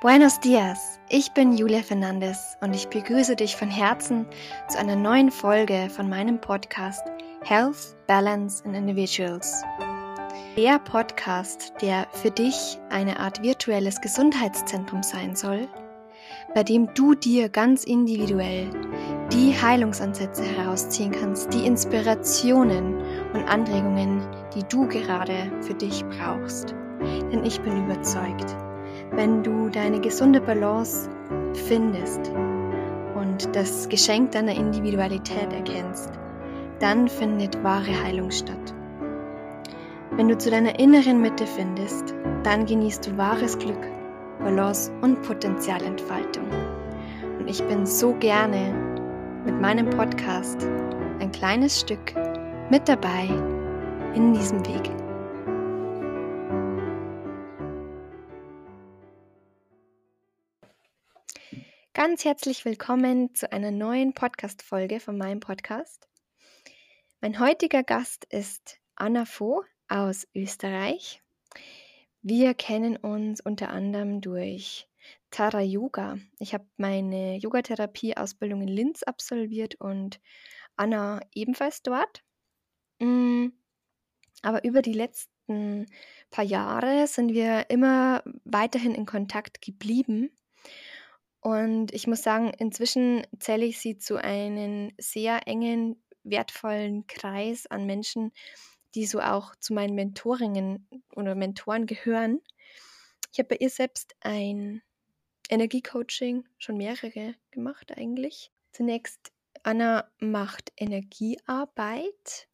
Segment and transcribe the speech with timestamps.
[0.00, 4.26] Buenos dias, ich bin Julia Fernandes und ich begrüße dich von Herzen
[4.68, 7.02] zu einer neuen Folge von meinem Podcast
[7.42, 9.64] Health, Balance and Individuals.
[10.56, 15.66] Der Podcast, der für dich eine Art virtuelles Gesundheitszentrum sein soll,
[16.54, 18.70] bei dem du dir ganz individuell
[19.32, 23.02] die Heilungsansätze herausziehen kannst, die Inspirationen
[23.34, 24.24] und Anregungen,
[24.54, 26.72] die du gerade für dich brauchst.
[27.00, 28.56] Denn ich bin überzeugt,
[29.12, 31.08] wenn du deine gesunde Balance
[31.66, 32.30] findest
[33.14, 36.10] und das Geschenk deiner Individualität erkennst,
[36.78, 38.74] dann findet wahre Heilung statt.
[40.12, 43.86] Wenn du zu deiner inneren Mitte findest, dann genießt du wahres Glück,
[44.40, 46.46] Balance und Potenzialentfaltung.
[47.38, 48.74] Und ich bin so gerne
[49.44, 50.66] mit meinem Podcast
[51.20, 52.14] ein kleines Stück
[52.70, 53.28] mit dabei
[54.14, 54.90] in diesem Weg.
[61.98, 66.08] Ganz herzlich willkommen zu einer neuen Podcast-Folge von meinem Podcast.
[67.20, 71.20] Mein heutiger Gast ist Anna Voh aus Österreich.
[72.22, 74.88] Wir kennen uns unter anderem durch
[75.32, 76.18] Tara Yoga.
[76.38, 80.20] Ich habe meine Yogatherapie-Ausbildung in Linz absolviert und
[80.76, 82.22] Anna ebenfalls dort.
[83.00, 83.48] Mm,
[84.42, 85.86] aber über die letzten
[86.30, 90.30] paar Jahre sind wir immer weiterhin in Kontakt geblieben
[91.40, 97.86] und ich muss sagen, inzwischen zähle ich sie zu einem sehr engen, wertvollen Kreis an
[97.86, 98.32] Menschen,
[98.94, 102.40] die so auch zu meinen Mentorinnen oder Mentoren gehören.
[103.32, 104.82] Ich habe bei ihr selbst ein
[105.48, 108.50] Energiecoaching, schon mehrere gemacht eigentlich.
[108.72, 112.48] Zunächst, Anna macht Energiearbeit,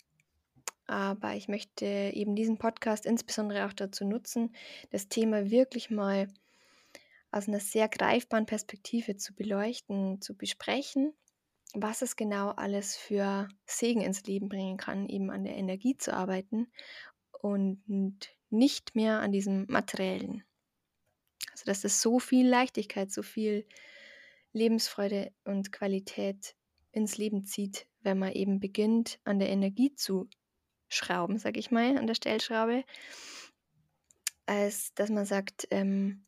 [0.86, 4.54] aber ich möchte eben diesen Podcast insbesondere auch dazu nutzen,
[4.90, 6.28] das Thema wirklich mal
[7.34, 11.12] aus einer sehr greifbaren Perspektive zu beleuchten, zu besprechen,
[11.74, 16.14] was es genau alles für Segen ins Leben bringen kann, eben an der Energie zu
[16.14, 16.68] arbeiten
[17.40, 17.82] und
[18.50, 20.44] nicht mehr an diesem materiellen.
[21.50, 23.66] Also dass es so viel Leichtigkeit, so viel
[24.52, 26.54] Lebensfreude und Qualität
[26.92, 30.28] ins Leben zieht, wenn man eben beginnt, an der Energie zu
[30.88, 32.84] schrauben, sage ich mal, an der Stellschraube,
[34.46, 36.23] als dass man sagt, ähm,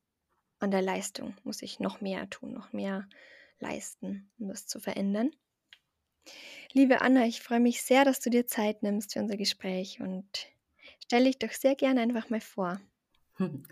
[0.66, 3.08] an der Leistung muss ich noch mehr tun, noch mehr
[3.60, 5.30] leisten, um das zu verändern.
[6.72, 10.26] Liebe Anna, ich freue mich sehr, dass du dir Zeit nimmst für unser Gespräch und
[11.04, 12.80] stelle dich doch sehr gerne einfach mal vor.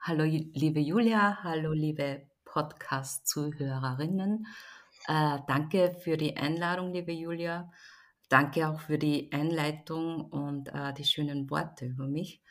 [0.00, 4.46] Hallo liebe Julia, hallo liebe Podcast-Zuhörerinnen.
[5.06, 7.72] Äh, danke für die Einladung, liebe Julia.
[8.28, 12.42] Danke auch für die Einleitung und äh, die schönen Worte über mich.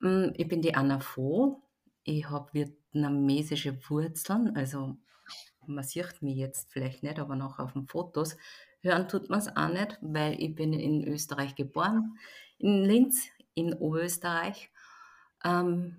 [0.00, 1.62] Mm, ich bin die Anna Voh.
[2.04, 4.96] Ich habe vietnamesische Wurzeln, also
[5.66, 8.36] man sieht mich jetzt vielleicht nicht, aber noch auf den Fotos.
[8.82, 12.16] Hören tut man es auch nicht, weil ich bin in Österreich geboren,
[12.58, 14.70] in Linz, in Oberösterreich.
[15.44, 15.96] Ähm,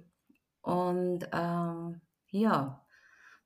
[0.61, 2.85] und ähm, ja,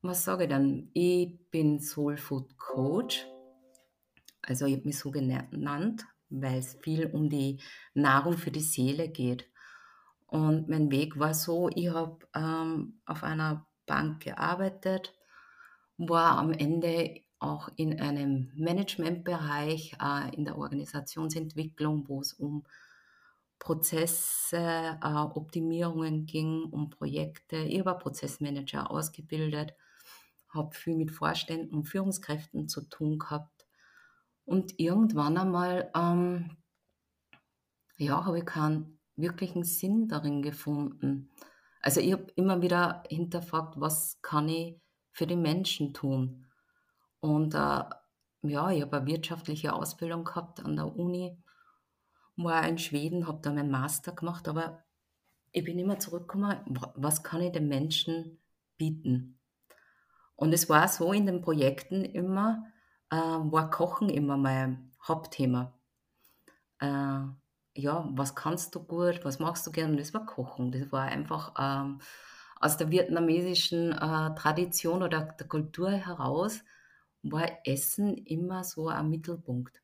[0.01, 0.89] was sage ich dann?
[0.93, 3.25] Ich bin Soul Food Coach.
[4.41, 7.59] Also ich habe mich so genannt, weil es viel um die
[7.93, 9.49] Nahrung für die Seele geht.
[10.35, 15.13] Und mein Weg war so, ich habe ähm, auf einer Bank gearbeitet,
[15.97, 22.65] war am Ende auch in einem Managementbereich, äh, in der Organisationsentwicklung, wo es um
[23.59, 27.55] Prozesse, äh, Optimierungen ging, um Projekte.
[27.55, 29.73] Ich war Prozessmanager ausgebildet,
[30.49, 33.67] habe viel mit Vorständen und Führungskräften zu tun gehabt.
[34.43, 36.57] Und irgendwann einmal, ähm,
[37.97, 41.29] ja, habe ich keinen wirklichen Sinn darin gefunden.
[41.81, 44.79] Also ich habe immer wieder hinterfragt, was kann ich
[45.11, 46.45] für die Menschen tun?
[47.19, 47.83] Und äh,
[48.41, 51.37] ja, ich habe eine wirtschaftliche Ausbildung gehabt an der Uni,
[52.37, 54.83] war in Schweden, habe da meinen Master gemacht, aber
[55.51, 56.57] ich bin immer zurückgekommen,
[56.95, 58.39] was kann ich den Menschen
[58.77, 59.39] bieten?
[60.35, 62.65] Und es war so in den Projekten immer,
[63.09, 65.73] äh, war Kochen immer mein Hauptthema.
[66.79, 67.19] Äh,
[67.75, 69.91] ja, was kannst du gut, was machst du gern?
[69.91, 70.71] Und das war Kochen.
[70.71, 71.99] Das war einfach ähm,
[72.59, 76.63] aus der vietnamesischen äh, Tradition oder der Kultur heraus,
[77.21, 79.81] war Essen immer so ein Mittelpunkt.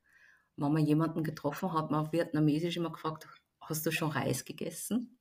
[0.56, 3.28] Wenn man jemanden getroffen hat, man auf Vietnamesisch immer gefragt,
[3.62, 5.20] hast du schon Reis gegessen?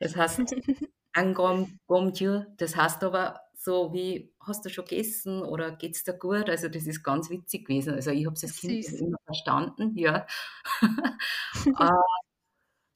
[0.00, 0.40] das heißt,
[1.12, 2.12] Angom Gom
[2.56, 6.48] das heißt aber so wie, hast du schon gegessen oder geht's dir gut?
[6.48, 7.92] Also das ist ganz witzig gewesen.
[7.94, 10.26] Also ich habe es als Kind immer verstanden, ja.
[11.66, 11.90] äh,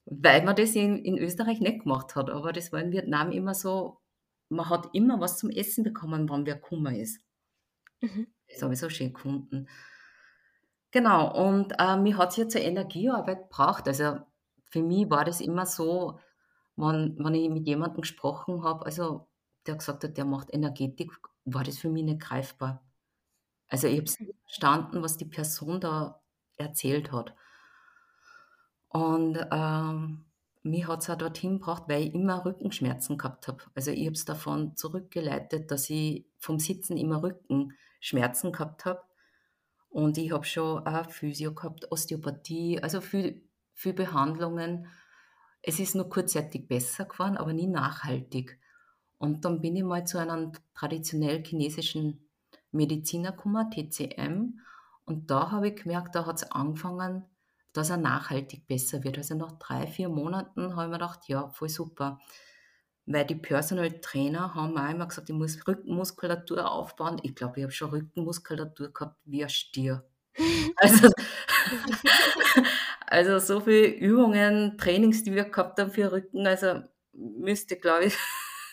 [0.07, 2.31] weil man das in in Österreich nicht gemacht hat.
[2.31, 4.01] Aber das war in Vietnam immer so,
[4.49, 7.21] man hat immer was zum Essen bekommen, wenn wer gekommen ist.
[8.01, 8.29] Mhm.
[8.49, 9.69] Das habe ich so schön gefunden.
[10.93, 13.87] Genau, und, äh, mich hat's ja zur Energiearbeit gebracht.
[13.89, 14.19] Also,
[14.71, 16.21] für mich war das immer so,
[16.77, 19.29] wenn wenn ich mit jemandem gesprochen habe, also,
[19.67, 21.13] der gesagt hat, der macht Energetik,
[21.45, 22.83] war das für mich nicht greifbar.
[23.69, 24.27] Also, ich habe es Mhm.
[24.27, 26.23] nicht verstanden, was die Person da
[26.59, 27.35] erzählt hat.
[28.89, 30.25] Und, ähm,
[30.63, 33.65] mich hat's auch dorthin gebracht, weil ich immer Rückenschmerzen gehabt habe.
[33.75, 39.03] Also, ich habe es davon zurückgeleitet, dass ich vom Sitzen immer Rückenschmerzen gehabt habe.
[39.91, 43.43] Und ich habe schon auch Physio gehabt, Osteopathie, also viel
[43.75, 44.89] viel Behandlungen.
[45.63, 48.61] Es ist nur kurzzeitig besser geworden, aber nie nachhaltig.
[49.25, 52.29] Und dann bin ich mal zu einem traditionell chinesischen
[52.73, 54.61] Mediziner gekommen, TCM,
[55.07, 57.25] und da habe ich gemerkt, da hat's angefangen,
[57.73, 59.17] dass er nachhaltig besser wird.
[59.19, 62.21] Also, nach 3, 4 Monaten habe ich mir gedacht: „Ja, voll super.“
[63.07, 67.21] Weil die Personal Trainer haben auch immer gesagt, ich muss Rückenmuskulatur aufbauen.
[67.23, 70.05] Ich glaube, ich habe schon Rückenmuskulatur gehabt wie ein Stier.
[70.77, 71.11] Also
[73.09, 76.83] also, so viel Übungen, Trainings, die wir gehabt haben für Rücken, also,
[77.13, 78.17] müsste, glaube ich,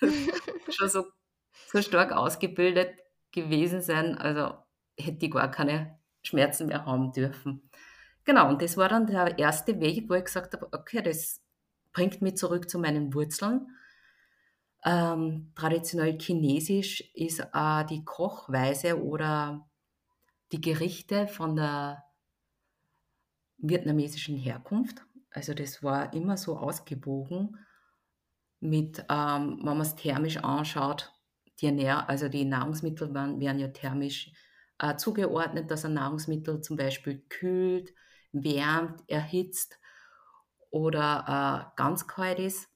[0.70, 1.06] schon so
[1.66, 2.96] so stark ausgebildet
[3.32, 4.56] gewesen sein, also,
[5.00, 7.70] hätte ich gar keine Schmerzen mehr haben dürfen.
[8.26, 11.42] Genau, und das war dann der erste Weg, wo ich gesagt habe: „Okay, das
[11.94, 13.68] bringt mich zurück zu meinen Wurzeln.“
[14.86, 19.68] Ähm, traditionell chinesisch ist, äh, die Kochweise oder
[20.54, 22.04] die Gerichte von der
[23.60, 25.06] vietnamesischen Herkunft.
[25.32, 27.58] Also, das war immer so ausgewogen
[28.62, 31.14] mit, ähm wenn man's thermisch anschaut,
[31.62, 34.32] die Ernähr also, die Nahrungsmittel waren werden ja thermisch,
[34.80, 37.94] äh, zugeordnet, dass ein Nahrungsmittel zum Beispiel kühlt,
[38.34, 39.80] wärmt, erhitzt
[40.72, 42.70] oder, äh, ganz kalt ist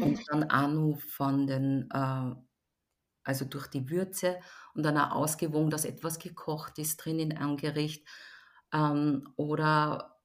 [0.00, 0.24] und Mhm.
[0.30, 2.34] dann auch noch von den, äh
[3.24, 4.40] also, durch die Würze
[4.74, 8.08] und dann auch ausgewogen, dass etwas gekocht ist drin in einem Gericht,
[8.72, 10.20] ähm, oder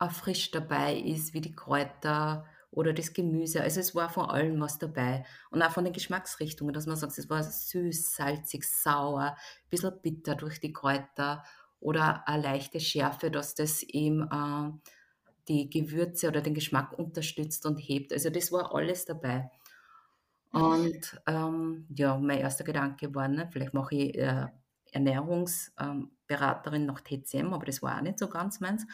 [0.00, 3.62] auch frisch dabei ist, wie die Kräuter oder das Gemüse.
[3.62, 7.18] Also, es war von allem was dabei und auch von den Geschmacksrichtungen, dass man sagt,
[7.18, 9.36] es war süß, salzig, sauer,
[9.70, 11.44] bisschen bitter durch die Kräuter
[11.80, 14.70] oder eine leichte Schärfe, dass das eben, äh,
[15.48, 18.12] die Gewürze oder den Geschmack unterstützt und hebt.
[18.12, 19.50] Also, das war alles dabei.
[20.52, 20.62] Mhm.
[20.62, 24.46] Und, ähm, ja, mein erster Gedanke war, ne, vielleicht mache ich, äh,
[24.92, 28.86] Ernährungs ähm, nach TCM, aber das war auch nicht so ganz meins.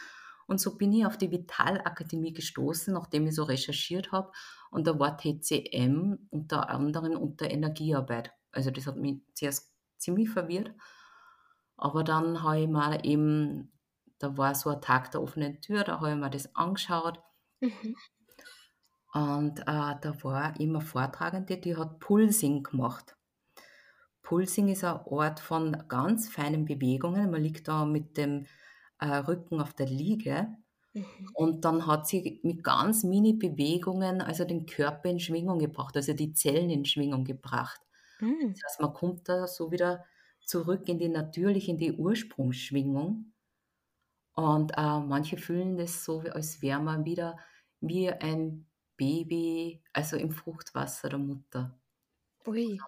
[0.47, 4.31] Und so bin ich auf die Vitalakademie gestoßen, nachdem ich so recherchiert habe.
[4.71, 8.33] Und da war TCM unter anderem unter Energiearbeit.
[8.51, 10.73] Also, das hat mich zuerst ziemlich verwirrt.
[11.75, 13.71] Aber dann habe ich mir eben
[14.19, 17.19] da war so ein Tag der offenen Tür, da habe ich mir das angeschaut
[17.61, 17.93] Mhm.
[19.13, 23.17] und, äh, da war 'ne Vortragende, die hat Pulsing gemacht.
[24.21, 27.31] Pulsing ist ein Art von ganz feinen Bewegungen.
[27.31, 28.45] Man liegt da mit dem,
[28.99, 30.49] äh, Rücken auf der Liege
[30.95, 31.35] Mhm.
[31.35, 36.33] und dann hat sie mit ganz Mini-Bewegungen, also, den Körper in Schwingung gebracht, also, die
[36.33, 37.81] Zellen in Schwingung gebracht.
[38.19, 38.53] Hm.
[38.53, 40.05] Das heißt, man kommt da so wieder
[40.45, 43.33] zurück in die natürliche in die Ursprungsschwingung.
[44.35, 47.37] Und, äh, manche fühlen das so, als wäre man wieder
[47.81, 51.77] wie ein Baby, also, im Fruchtwasser der Mutter.
[52.47, 52.87] Ui.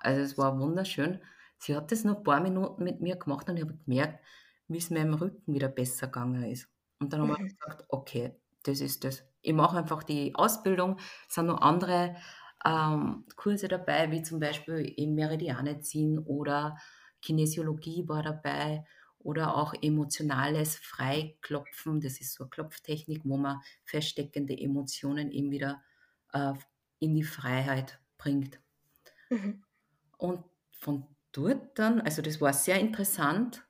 [0.00, 1.20] Also, es war wunderschön.
[1.58, 4.20] Sie hat das nur paar Minuten mit mir gemacht und ich habe gemerkt,
[4.68, 6.68] wie's meinem Rücken wieder besser gegangen ist.
[7.00, 7.56] Und dann haben wir Mhm.
[7.60, 10.98] gesagt: „Okay, das ist das.“ Ich mache einfach die Ausbildung.
[11.28, 12.16] Es sind noch andere,
[12.64, 16.76] ähm, Kurse dabei, wie zum Beispiel eben Meridiane ziehen oder
[17.22, 18.84] Kinesiologie war dabei
[19.18, 22.00] oder auch emotionales Freiklopfen.
[22.00, 25.82] Das ist so 'ne Klopftechnik, wo man feststeckende Emotionen eben wieder,
[26.32, 26.54] äh,
[27.00, 28.60] in die Freiheit bringt.
[29.30, 29.62] Mhm.
[30.20, 33.65] Und von dort dann also, das war sehr interessant,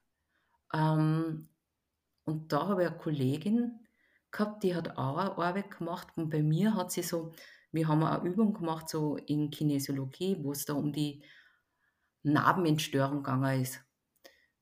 [0.76, 1.48] ähm,
[2.26, 3.80] und da habe ich 'ne Kollegin
[4.32, 7.32] gehabt, die hat auch eine Arbeit gemacht und bei mir hat sie so
[7.72, 11.22] wir haben eine Übung gemacht, so in Kinesiologie, wo's da um die
[12.24, 13.84] Narbenentstörung gegangen ist.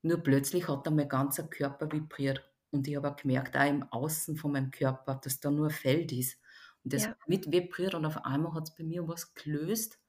[0.03, 3.83] Nur plötzlich hat dann mein ganzer Körper vibriert und ich habe auch gemerkt, auch im
[3.83, 6.39] Außen von meinem Körper, dass da nur 'n Feld ist.
[6.83, 7.17] Und das hat Ja.
[7.27, 9.99] mit vibriert und auf einmal hat's bei mir was gelöst.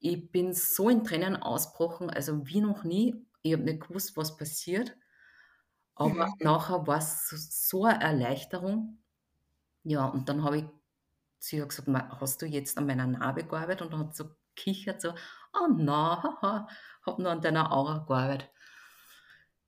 [0.00, 3.26] Ich bin so in Tränen ausgebrochen, also, wie noch nie.
[3.42, 4.96] Ich habe nicht gewusst, was passiert.
[5.98, 6.38] Aber Mhm.
[6.42, 9.02] nachher war's s so 'ne Erleichterung.
[9.84, 10.64] Ja, und dann habe ich
[11.40, 14.24] sie hat gesagt: „Ma hast du jetzt an meiner Narbe gearbeitet?“ Und dann hat sie
[14.24, 15.14] so gekichert, so:
[15.54, 16.68] „Oh na, ha ha,
[17.06, 18.50] habe nur an deiner Aura gearbeitet.“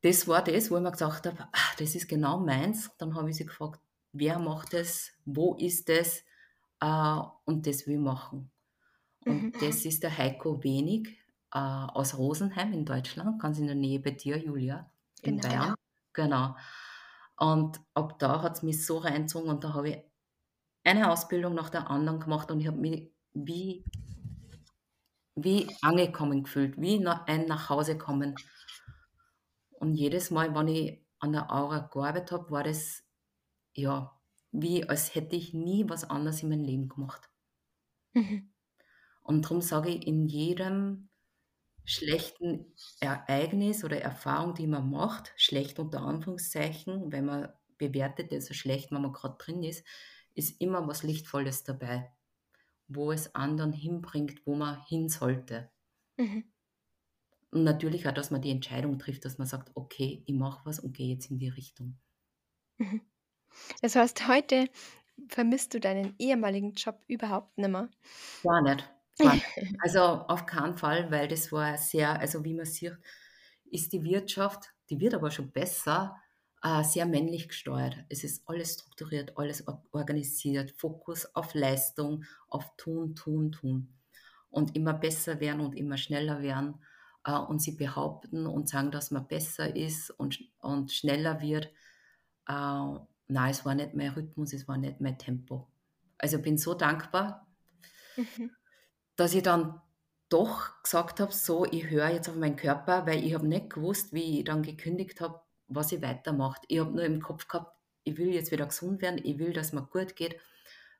[0.02, 3.30] Das war das, wo ich mir gesagt habe: „Ah, das ist genau meins.“ Dann habe
[3.30, 3.80] ich sie gefragt
[4.12, 6.24] wer macht es, wo ist es
[6.80, 8.50] äh, und das will ich machen.
[9.26, 9.60] Und Mhm.
[9.62, 11.08] das ist der Heiko Wenig
[11.54, 15.40] äh, aus Rosenheim in Deutschland, ganz in der Nähe bei dir, Julia, in Genau.
[15.40, 15.76] Bayern.
[16.12, 16.56] Genau.
[17.36, 19.98] Und ab da hat es mich so reingezogen und da habe ich
[20.84, 23.84] eine Ausbildung nach der anderen gemacht und ich habe mich wie
[25.34, 28.36] wie angekommen gefühlt, wie ein Nachhausekommen.
[29.72, 33.02] Und jedes Mal, wenn ich an der Aura gearbeitet habe, war das,
[33.74, 34.20] ja,
[34.52, 37.30] wie als hätte ich nie was anderes in meinem Leben gemacht.
[38.14, 38.52] Mhm.
[39.22, 41.09] Und darum sage ich, in jedem
[41.90, 48.56] schlechten Ereignis oder Erfahrung, die man macht, schlecht unter Anführungszeichen, wenn man bewertet es als
[48.58, 49.86] schlecht, wenn man gerade drin ist,
[50.34, 52.12] ist immer was Lichtvolles dabei,
[52.88, 55.70] wo es anderen hinbringt, wo man hin sollte.
[56.18, 56.50] Mhm.
[57.52, 60.80] Und natürlich auch, dass man die Entscheidung trifft, dass man sagt: „Okay, ich mache was
[60.80, 61.96] und gehe jetzt in die Richtung.“
[62.78, 63.02] Mhm.
[63.82, 64.68] Das heißt, heute
[65.28, 67.90] vermisst du deinen ehemaligen Job überhaupt nicht mehr?
[68.42, 68.90] Gar nicht.
[69.82, 72.98] Also, auf keinen Fall, weil das war sehr also, wie man sieht,
[73.64, 76.16] ist die Wirtschaft die wird aber schon besser,
[76.64, 77.96] äh, sehr männlich gesteuert.
[78.08, 83.94] Es ist alles strukturiert, alles or organisiert, Fokus auf Leistung, auf Tun, Tun, Tun.
[84.50, 86.84] Und immer besser werden und immer schneller werden,
[87.24, 91.66] äh, und sie behaupten und sagen, dass man besser ist und und schneller wird.
[92.48, 92.52] Äh,
[93.28, 95.68] nein, es war nicht mein Rhythmus, es war nicht mein Tempo.
[96.18, 97.46] Also, bin so dankbar
[98.16, 98.50] Mhm.
[99.20, 99.80] Dass ich dann
[100.28, 104.12] doch gesagt habe: „So, ich höre jetzt auf meinen Körper“, weil ich habe nicht gewusst,
[104.12, 106.60] wie ich dann gekündigt habe, was ich weitermache.
[106.68, 109.72] Ich habe nur im Kopf gehabt, ich will jetzt wieder gesund werden, ich will, dass
[109.72, 110.36] mir gut geht,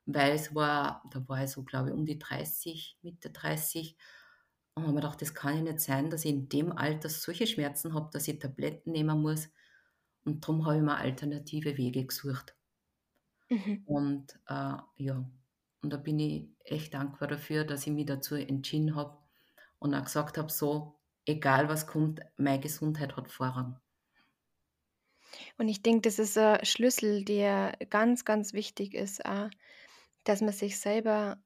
[0.05, 3.97] weil es war da war ich so, glaube ich, um die 30, Mitte 30
[4.75, 7.47] und habe mir gedacht: „Das kann ja nicht sein, dass ich in dem Alter solche
[7.47, 9.49] Schmerzen habe, dass ich Tabletten nehmen muss.“
[10.25, 12.55] Und darum habe ich mir alternative Wege gesucht.
[13.49, 13.85] Mhm.
[13.85, 15.25] Und, äh, ja,
[15.81, 19.19] und da bin ich echt dankbar dafür, dass ich mich dazu entschieden habe
[19.79, 23.79] und auch gesagt habe: „So, egal was kommt, meine Gesundheit hat Vorrang.“
[25.57, 29.49] Und ich denke, das ist ein Schlüssel, der ganz, ganz wichtig ist, auch,
[30.23, 31.43] dass man sich selber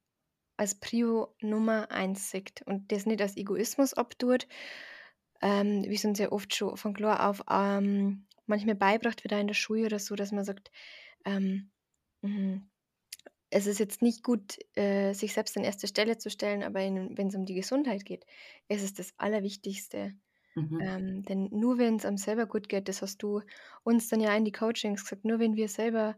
[0.58, 4.48] als Prio Nummer 1 sieht und das nicht als Egoismus abtut,
[5.42, 9.48] ähm, wie es uns ja oft schon von klar auf, ähm, manchmal beigebracht wird in
[9.48, 10.72] der Schule oder so, dass man sagt,
[11.25, 11.72] ähm,
[12.22, 12.70] mhm,
[13.50, 17.28] es ist jetzt nicht gut, äh, sich selbst an erste Stelle zu stellen, aber wenn
[17.28, 18.25] es um die Gesundheit geht,
[18.68, 20.16] ist es das Allerwichtigste.
[20.56, 20.86] Mhm.
[20.86, 23.42] Ähm, denn nur wenn es einem selber gut geht, das hast du
[23.84, 26.18] uns dann ja in die Coachings gesagt, nur wenn wir selber,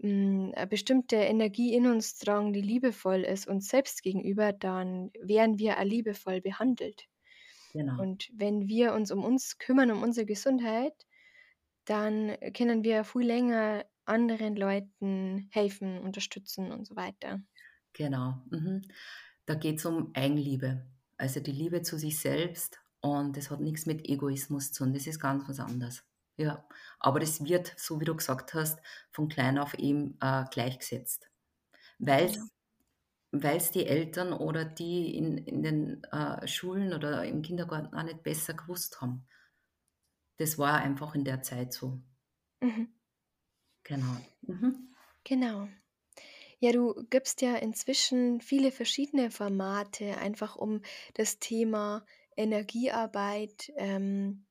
[0.00, 5.58] hm, 'ne bestimmte Energie in uns tragen, die liebevoll ist uns selbst gegenüber, dann werden
[5.58, 7.08] wir auch liebevoll behandelt.
[7.72, 11.06] Genau, Und wenn wir uns um uns kümmern, um unsere Gesundheit,
[11.84, 17.40] dann können wir viel länger anderen Leuten helfen, unterstützen und so weiter.
[17.92, 18.42] genau.
[18.50, 18.82] Mhm.
[19.46, 20.86] Da geht's um Eigenliebe,
[21.16, 25.06] also die Liebe zu sich selbst und das hat nichts mit Egoismus zu tun, das
[25.06, 26.04] ist ganz was anderes.
[26.36, 26.66] Ja,
[27.00, 31.30] aber das wird, so wie du gesagt hast, von klein auf eben, äh, gleichgesetzt,
[32.16, 32.48] Genau.
[32.48, 32.52] weil's
[33.32, 38.22] weil's die Eltern oder die in in den, äh, Schulen oder im Kindergarten auch nicht
[38.24, 39.26] besser gewusst haben.
[40.38, 42.00] Das war einfach in der Zeit so.
[42.62, 42.97] Mhm.
[43.88, 44.16] Genau.
[44.42, 44.94] Mhm.
[45.24, 45.68] Genau.
[46.60, 50.82] Ja, du gibst ja inzwischen viele verschiedene Formate, einfach um
[51.14, 52.04] das Thema
[52.36, 54.46] Energiearbeit, ähm,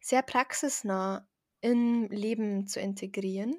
[0.00, 1.28] sehr praxisnah
[1.60, 3.56] im Leben zu integrieren.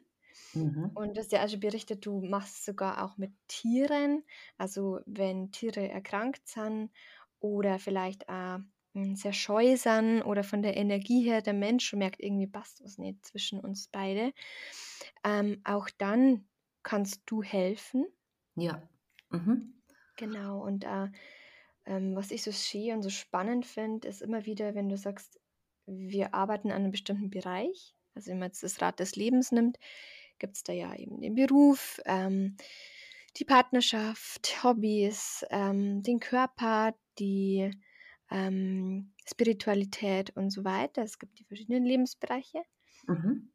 [0.54, 0.92] Mhm.
[0.94, 4.24] Und du hast ja auch schon berichtet, du machst sogar auch mit Tieren,
[4.58, 6.92] also wenn Tiere erkrankt sind
[7.40, 8.60] oder vielleicht auch,
[8.94, 12.98] sehr scheu sind oder von der Energie her der Mensch schon merkt, irgendwie passt was
[12.98, 14.34] nicht zwischen uns beide.
[15.24, 16.48] Ähm, auch dann
[16.84, 18.06] kannst du helfen.
[18.56, 18.88] Ja.
[19.30, 19.82] Mhm.
[20.18, 21.08] Genau, und, äh,
[21.86, 25.40] ähm, was ich so schön und so spannend finde, ist immer wieder, wenn du sagst,
[25.86, 27.96] wir arbeiten an einem bestimmten Bereich.
[28.16, 29.80] Also, wenn man jetzt das Rad des Lebens nimmt,
[30.40, 32.58] gibt es da ja eben den Beruf, ähm,
[33.38, 37.72] die Partnerschaft, Hobbys, ähm, den Körper, die,
[38.34, 41.04] ähm, Spiritualität und so weiter.
[41.04, 42.64] Es gibt die verschiedenen Lebensbereiche.
[43.08, 43.54] Mhm.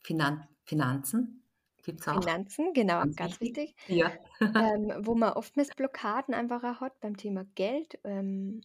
[0.00, 1.44] Finan Finanzen
[1.82, 3.40] gibt's auch, Finanzen, genau, ganz ganz wichtig.
[3.40, 3.74] wichtig.
[3.86, 4.12] Ja.
[4.58, 8.62] Ähm, wo man oftmals Blockaden einfach auch hat beim Thema Geld, ähm,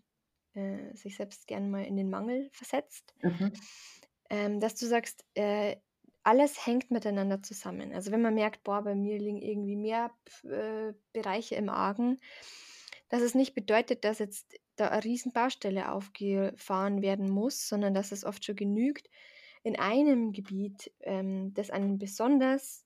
[0.53, 3.15] äh, sich selbst gern mal in den Mangel versetzt.
[3.23, 3.63] Mhm.
[4.29, 5.77] Ähm, dass du sagst, äh,
[6.23, 7.93] alles hängt miteinander zusammen.
[7.93, 10.11] Also, wenn man merkt: „Boah, bei mir liegen irgendwie mehr
[10.43, 12.19] äh, Bereiche im Argen“,
[13.09, 18.23] dass es nicht bedeutet, dass jetzt da 'ne Riesenbaustelle aufgefahren werden muss, sondern dass es
[18.25, 19.09] oft schon genügt
[19.63, 22.85] in einem Gebiet, ähm, das einen besonders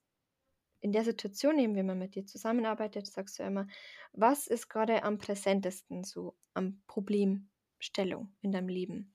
[0.80, 3.66] in der Situation eben, wenn man mit dir zusammenarbeitet, sagst du immer,
[4.12, 9.14] was ist gerade am präsentesten so am Problemstellung in deinem Leben?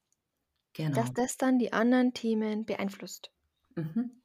[0.87, 1.13] Dass Genau.
[1.13, 3.31] das dann die anderen Themen beeinflusst.
[3.77, 4.21] Mhm.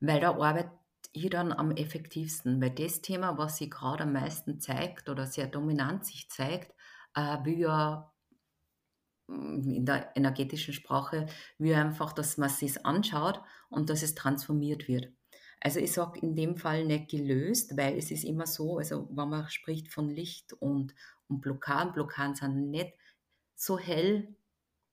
[0.00, 0.72] Weil da arbeite
[1.12, 5.48] ich dann am effektivsten, weil das Thema, was sich gerade am meisten zeigt oder sehr
[5.48, 6.74] dominant sich zeigt,
[7.16, 8.12] äh, ja
[9.28, 11.26] hm, in der energetischen Sprache,
[11.58, 15.12] will einfach, dass man sich's anschaut und dass es transformiert wird.
[15.60, 19.28] Also, ich sage in dem Fall nicht gelöst, weil es ist immer so, also, wenn
[19.28, 20.94] man spricht von Licht und
[21.28, 22.94] und Blockaden Blockaden sind nicht
[23.56, 24.36] so hell,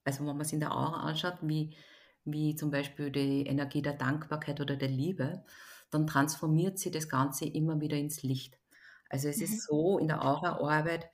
[0.03, 1.75] also, wenn man's in der Aura anschaut, wie
[2.25, 5.45] wie zum Beispiel die Energie der Dankbarkeit oder der Liebe,
[5.91, 8.59] dann transformiert sich das Ganze immer wieder ins Licht.
[9.09, 9.41] Also, es Mhm.
[9.41, 11.09] ist so in der Auraarbeit,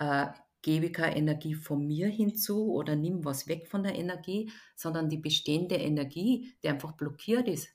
[0.00, 0.28] äh,
[0.62, 5.10] gebe ich keine Energie von mir hinzu oder nimm was weg von der Energie, sondern
[5.10, 7.70] die bestehende Energie, die einfach blockiert ist,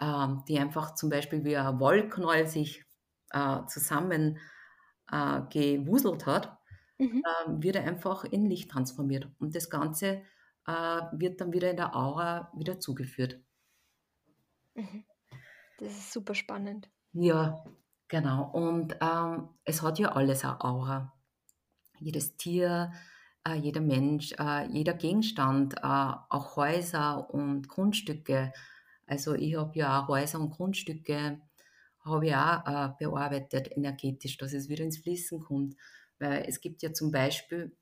[0.00, 2.84] ähm, die einfach zum Beispiel wie ein Wollknäuel sich,
[3.32, 4.38] äh, zusammen,
[5.10, 6.58] äh, gewuselt hat,
[6.98, 7.26] Mhm.
[7.46, 9.30] ähm, wird einfach in Licht transformiert.
[9.38, 10.22] Und das Ganze,
[10.66, 10.72] äh,
[11.12, 13.40] wird dann wieder in der Aura wieder zugeführt.
[14.74, 15.04] Mhm.
[15.78, 16.90] Das ist super spannend.
[17.14, 17.64] Ja,
[18.08, 18.50] genau.
[18.52, 21.15] Und, ähm, es hat ja alles eine Aura.
[22.00, 22.92] Jedes Tier,
[23.46, 28.52] äh, jeder Mensch, äh, jeder Gegenstand, äh, auch Häuser und Grundstücke.
[29.06, 31.40] Also, ich habe ja auch Häuser und Grundstücke
[32.04, 35.76] habe ich auch, bearbeitet energetisch, dass es wieder ins Fließen kommt.
[36.18, 37.76] Weil es gibt ja zum Beispiel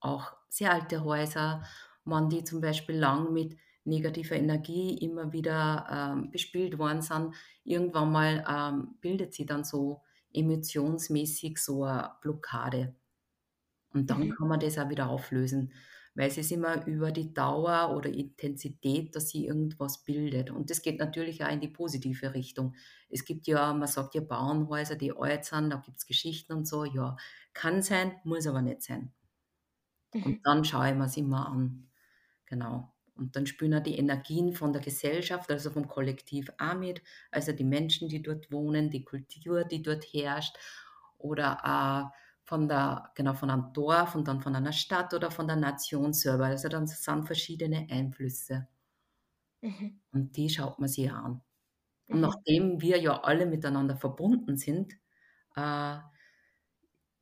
[0.00, 1.64] auch sehr alte Häuser,
[2.04, 7.34] wenn die zum Beispiel lang mit negativer Energie immer wieder, ähm, bespielt worden sind,
[7.64, 12.94] irgendwann mal, ähm, bildet sich dann so emotionsmäßig so eine Blockade.
[13.94, 14.34] Und dann Mhm.
[14.36, 15.72] kann man das auch wieder auflösen,
[16.14, 20.50] weil es ist immer über die Dauer oder Intensität, dass sich irgendwas bildet.
[20.50, 22.74] Und das geht natürlich auch in die positive Richtung.
[23.08, 26.84] Es gibt ja man sagt ja Bauernhäuser, die alt sind, da gibt's Geschichten und so.
[26.84, 27.16] Ja,
[27.54, 29.12] kann sein, muss aber nicht sein.
[30.20, 30.44] Und Mhm.
[30.44, 31.90] dann schaue ich mir's immer an.
[32.46, 32.92] Genau.
[33.16, 37.52] Und dann spielen auch die Energien von der Gesellschaft, also vom Kollektiv auch mit, also
[37.52, 40.56] die Menschen, die dort wohnen, die Kultur, die dort herrscht
[41.18, 42.12] oder auch
[42.44, 46.12] von der genau, von einem Dorf und dann von einer Stadt oder von der Nation
[46.12, 46.46] selber.
[46.46, 48.68] Also, dann sind verschiedene Einflüsse
[49.62, 50.00] Mhm.
[50.12, 51.42] und die schaut man sich an.
[52.10, 52.22] Und Mhm.
[52.22, 54.94] nachdem wir ja alle miteinander verbunden sind,
[55.56, 55.98] äh,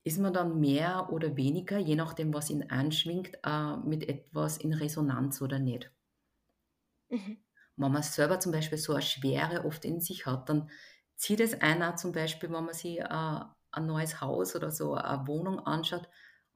[0.05, 4.73] ist man dann mehr oder weniger, je nachdem, was ihn anschwingt, äh, mit etwas in
[4.75, 5.93] Resonanz oder nicht.
[7.11, 7.43] Mhm.
[7.77, 10.71] Wenn man selber zum Beispiel so 'ne Schwere oft in sich hat, dann
[11.17, 13.41] zieht es auch zum Beispiel, wenn man sich, äh,
[13.73, 16.09] ein neues Haus oder so eine Wohnung anschaut,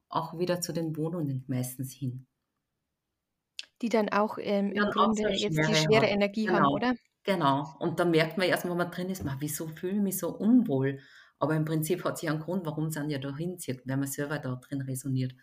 [0.09, 2.27] auch wieder zu den Wohnungen meistens hin.
[3.81, 6.07] Die dann auch, ähm, im dann auch Grunde so 'ne jetzt die Schwere hat.
[6.07, 6.93] Energie haben, Genau, oder?
[7.23, 7.75] genau.
[7.79, 10.29] Und dann merkt man erst, wenn man drin ist: „Ma, wieso fühle ich mich so
[10.35, 10.99] unwohl?“
[11.39, 14.39] Aber im Prinzip hat's ja einen Grund, warum's einen ja da hinzieht, weil man selber
[14.39, 15.33] da drin resoniert.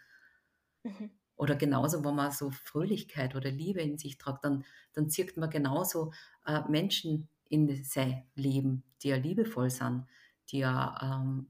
[0.85, 1.15] Mhm.
[1.37, 5.51] Oder genauso, wenn man so Fröhlichkeit oder Liebe in sich tragt, dann dann zieht man
[5.51, 6.13] genauso,
[6.47, 10.07] äh, Menschen in sein Leben, die ja liebevoll sind,
[10.51, 11.49] die ja, ähm,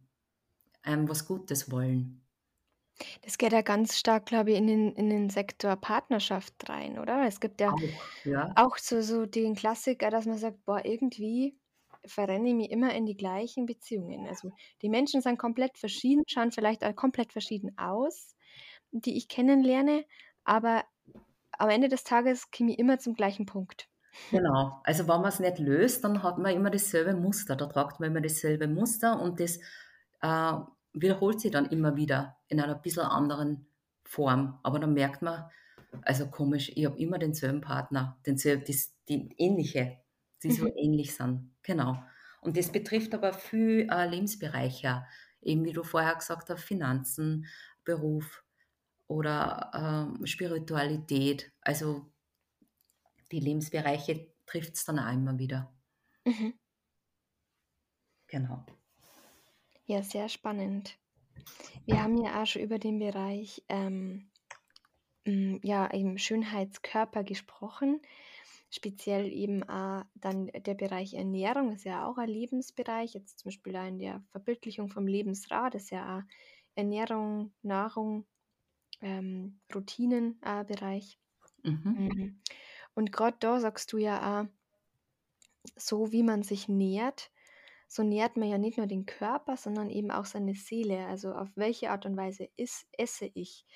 [0.85, 2.23] einem was Gutes wollen.
[3.23, 7.27] Das geht ja ganz stark, glaube ich, in den in den Sektor Partnerschaft rein, oder?
[7.27, 8.57] Es gibt ja Auch, ja.
[8.57, 11.59] auch so so den Klassiker, dass man sagt: „Boah, irgendwie
[12.07, 16.53] verrenne ich mich immer in die gleichen Beziehungen.“ Also, die Menschen sind komplett verschieden, schauen
[16.53, 18.37] vielleicht auch komplett verschieden aus,
[18.93, 20.07] die ich kennenlerne,
[20.45, 20.85] aber
[21.59, 23.89] am Ende des Tages komme ich immer zum gleichen Punkt.
[24.31, 24.81] Genau.
[24.85, 27.57] Also, wenn man's nicht löst, dann hat man immer dasselbe Muster.
[27.57, 29.61] Da tragt man immer dasselbe Muster und das,
[30.25, 30.55] äh,
[30.95, 33.69] wiederholt sich dann immer wieder in einer bisschen anderen
[34.05, 34.61] Form.
[34.65, 35.51] Aber dann merkt man:
[36.03, 39.99] „Also komisch, ich habe immer denselben Partner, denselb das die ähnliche
[40.43, 40.75] die so Mhm.
[40.77, 42.03] ähnlich sind.“ Genau.
[42.43, 45.07] Und das betrifft aber viel, äh, Lebensbereiche,
[45.43, 47.47] eben wie du vorher gesagt hast, Finanzen,
[47.85, 48.45] Beruf
[49.09, 49.71] oder,
[50.19, 51.53] ähm, Spiritualität.
[51.63, 52.13] Also
[53.33, 55.75] die Lebensbereiche trifft's dann auch immer wieder.
[56.27, 56.51] Mhm.
[58.27, 58.67] Genau.
[59.87, 60.99] Ja, sehr spannend.
[61.85, 64.31] Wir haben ja auch schon über den Bereich, ähm,
[65.27, 68.01] hm, ja, eben Schönheitskörper gesprochen.
[68.71, 73.77] Speziell eben auch dann der Bereich Ernährung ist ja auch ein Lebensbereich, jetzt zum Beispiel
[73.77, 76.23] auch in der Verbildlichung vom Lebensrad ist ja auch
[76.75, 78.27] Ernährung, Nahrung,
[79.01, 81.19] ähm, Routinen ein Bereich.
[81.63, 81.81] Mhm.
[81.85, 82.41] Mhm.
[82.95, 84.47] Und grad da sagst du ja auch
[85.77, 87.31] so wie man sich nährt,
[87.89, 91.07] so nährt man ja nicht nur den Körper, sondern eben auch seine Seele.
[91.07, 93.67] Also, auf welche Art und Weise iss esse ich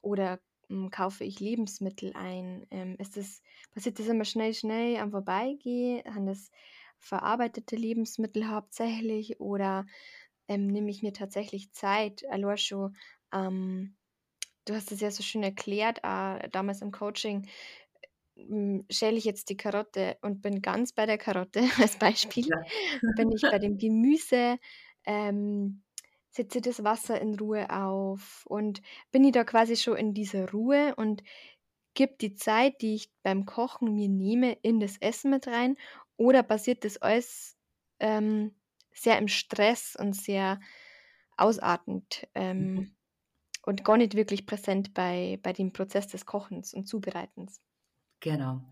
[0.00, 2.66] oder, hm, kaufe ich Lebensmittel ein?
[2.70, 3.42] Ähm, ist das
[3.72, 6.02] passiert das immer schnell, schnell am Vorbeigehen?
[6.12, 6.50] Sind das
[6.98, 9.86] verarbeitete Lebensmittel hauptsächlich oder
[10.48, 12.24] ähm, nehme ich mir tatsächlich Zeit?
[12.30, 12.96] Allein schon,
[13.32, 13.96] ähm,
[14.66, 17.48] du hast es ja so schön erklärt, äh, damals im Coaching,
[18.90, 22.46] schäle ich jetzt die Karotte und bin ganz bei der Karotte als Beispiel.
[22.46, 22.56] Ja.
[23.16, 24.58] Bin ich bei dem Gemüse,
[25.06, 25.82] ähm,
[26.30, 30.94] setze das Wasser in Ruhe auf und bin ich da quasi schon in dieser Ruhe
[30.96, 31.22] und
[31.94, 35.76] gebe die Zeit, die ich beim Kochen mir nehme, in das Essen mit rein?
[36.16, 37.56] Oder passiert das alles,
[38.00, 38.56] ähm,
[38.92, 40.60] sehr im Stress und sehr
[41.36, 42.84] ausartend, Mhm.
[42.84, 42.96] ähm,
[43.64, 47.60] und gar nicht wirklich präsent bei bei dem Prozess des Kochens und Zubereitens?
[48.20, 48.62] Genau.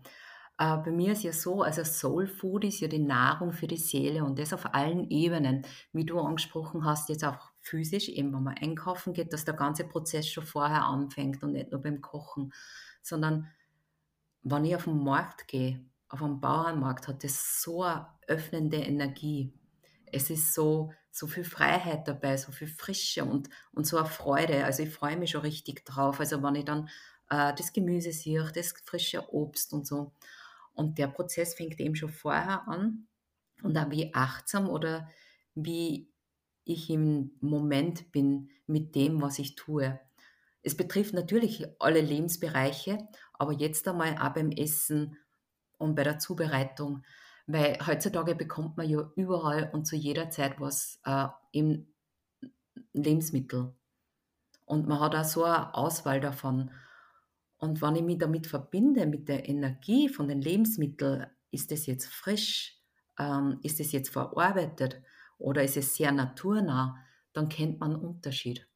[0.59, 3.77] Äh, bei mir ist ja so, also Soul Food ist ja die Nahrung für die
[3.77, 5.65] Seele und das auf allen Ebenen.
[5.93, 9.85] Wie du angesprochen hast, jetzt auch physisch, eben wenn man einkaufen geht, dass der ganze
[9.85, 12.53] Prozess schon vorher anfängt und nicht nur beim Kochen,
[13.01, 13.47] sondern
[14.43, 19.53] wenn ich auf den Markt gehe, auf einen Bauernmarkt, hat das so eine öffnende Energie.
[20.11, 24.65] Es ist so, so viel Freiheit dabei, so viel Frische und, und so eine Freude.
[24.65, 26.19] Also ich freue mich schon richtig drauf.
[26.19, 26.89] Also wenn ich dann
[27.29, 30.13] äh, das Gemüse sehe, das frische Obst und so.
[30.73, 33.07] Und der Prozess fängt eben schon vorher an.
[33.61, 35.09] Und auch wie achtsam oder
[35.53, 36.09] wie
[36.63, 39.99] ich im Moment bin mit dem, was ich tue.
[40.61, 45.17] Es betrifft natürlich alle Lebensbereiche, aber jetzt einmal auch beim Essen
[45.77, 47.03] und bei der Zubereitung,
[47.47, 51.87] weil heutzutage bekommt man ja überall und zu jeder Zeit was äh, im
[52.93, 53.73] Lebensmittel.
[54.65, 56.71] Und man hat auch so eine Auswahl davon.
[57.59, 62.07] Und wenn ich mich damit verbinde, mit der Energie von den Lebensmitteln, ist es jetzt
[62.07, 62.79] frisch,
[63.19, 65.01] ähm, ist es jetzt verarbeitet
[65.37, 66.97] oder ist es sehr naturnah,
[67.33, 68.67] dann kennt man einen Unterschied.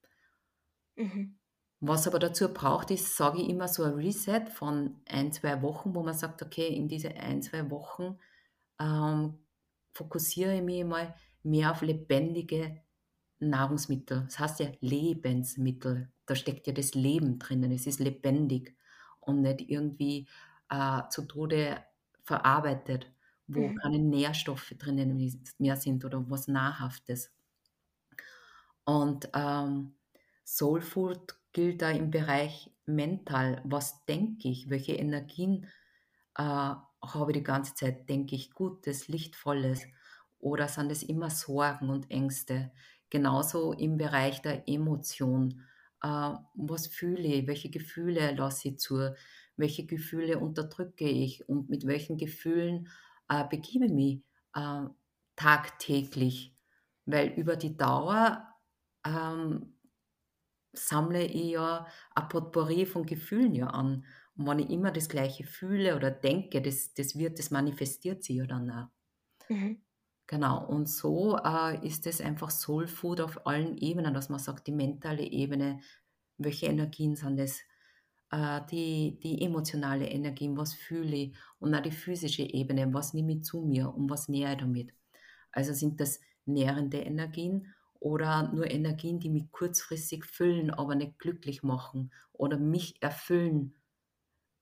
[0.96, 1.38] Mhm.
[1.80, 5.94] Was aber dazu braucht, ist, sage ich immer, so ein Reset von ein, zwei Wochen,
[5.94, 8.18] wo man sagt, okay, in diese ein, zwei Wochen
[8.80, 9.40] ähm,
[9.94, 12.82] fokussiere ich mich mal mehr auf lebendige
[13.40, 14.24] Nahrungsmittel.
[14.26, 16.13] Das heißt ja Lebensmittel.
[16.26, 17.72] Da steckt ja das Leben drinnen.
[17.72, 18.78] Es ist lebendig
[19.20, 20.28] und nicht irgendwie
[20.70, 21.84] äh, zu Tode
[22.24, 23.12] verarbeitet,
[23.48, 23.84] wo Mhm.
[23.84, 25.18] keine Nährstoffe drinnen
[25.60, 27.32] mehr sind oder was Nahrhaftes.
[28.86, 29.96] Und ähm,
[30.46, 33.62] Soul Food gilt da im Bereich mental.
[33.66, 34.70] Was denke ich?
[34.70, 35.66] Welche Energien
[36.38, 38.10] äh, habe ich die ganze Zeit?
[38.10, 39.84] Denke ich Gutes, Lichtvolles?
[40.40, 42.72] Oder sind es immer Sorgen und Ängste?
[43.10, 45.64] Genauso im Bereich der Emotion.
[46.04, 47.48] Äh, was fühle ich?
[47.48, 49.16] Welche Gefühle lasse ich zu?
[49.58, 51.48] Welche Gefühle unterdrücke ich?
[51.50, 52.90] Und mit welchen Gefühlen
[53.30, 54.24] äh, begebe ich mich
[54.56, 54.86] äh,
[55.36, 56.56] tagtäglich?
[57.06, 58.48] Weil über die Dauer
[59.06, 59.78] ähm,
[60.74, 64.06] sammle ich ja ein Potpourri von Gefühlen ja an.
[64.38, 68.38] Und wenn ich immer das Gleiche fühle oder denke, das, das wird, das manifestiert sich
[68.38, 68.88] ja dann auch.
[69.50, 69.84] Mhm.
[70.34, 74.66] Genau, und so äh, ist es einfach Soul Food auf allen Ebenen, dass man sagt,
[74.68, 75.80] die mentale Ebene,
[76.38, 77.62] welche Energien sind es,
[78.32, 83.34] äh, die, die emotionale Energien, was fühle ich und auch die physische Ebene, was nehme
[83.34, 84.94] ich zu mir und was nähere ich damit.
[85.52, 91.64] Also sind das nährende Energien oder nur Energien, die mich kurzfristig füllen, aber nicht glücklich
[91.64, 93.76] machen oder mich erfüllen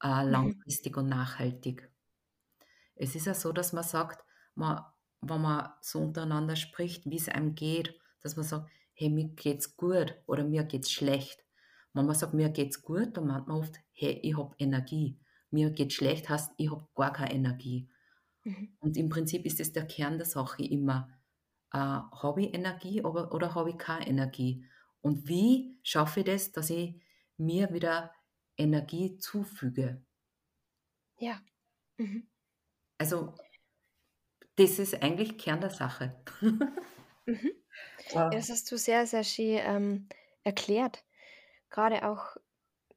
[0.03, 0.63] äh, Mhm.
[0.63, 1.91] langfristig und nachhaltig.
[2.95, 4.23] Es ist ja so, dass man sagt,
[4.55, 4.83] man,
[5.21, 9.77] wenn man so untereinander spricht, wie es einem geht, dass man sagt, hey, mir geht's
[9.77, 11.43] gut oder mir geht's schlecht.
[11.93, 15.19] Wenn man sagt, mir geht's gut, dann meint man oft, hey, ich habe Energie.
[15.49, 17.89] Mir geht's schlecht heißt, ich habe gar keine Energie.
[18.43, 18.77] Mhm.
[18.79, 21.09] Und im Prinzip ist es der Kern der Sache immer,
[21.73, 24.65] äh, habe ich Energie oder, oder habe ich keine Energie?
[25.01, 27.01] Und wie schaffe ich das, dass ich
[27.37, 28.13] mir wieder
[28.57, 30.03] Energie zufüge?
[31.17, 31.41] Ja.
[31.97, 32.27] Mhm.
[32.99, 33.35] Also
[34.61, 36.15] das ist eigentlich Kern der Sache.
[37.25, 37.51] Mhm.
[38.09, 40.09] Ja, das hast du sehr, sehr schön, ähm,
[40.43, 41.05] erklärt.
[41.69, 42.37] Grade auch,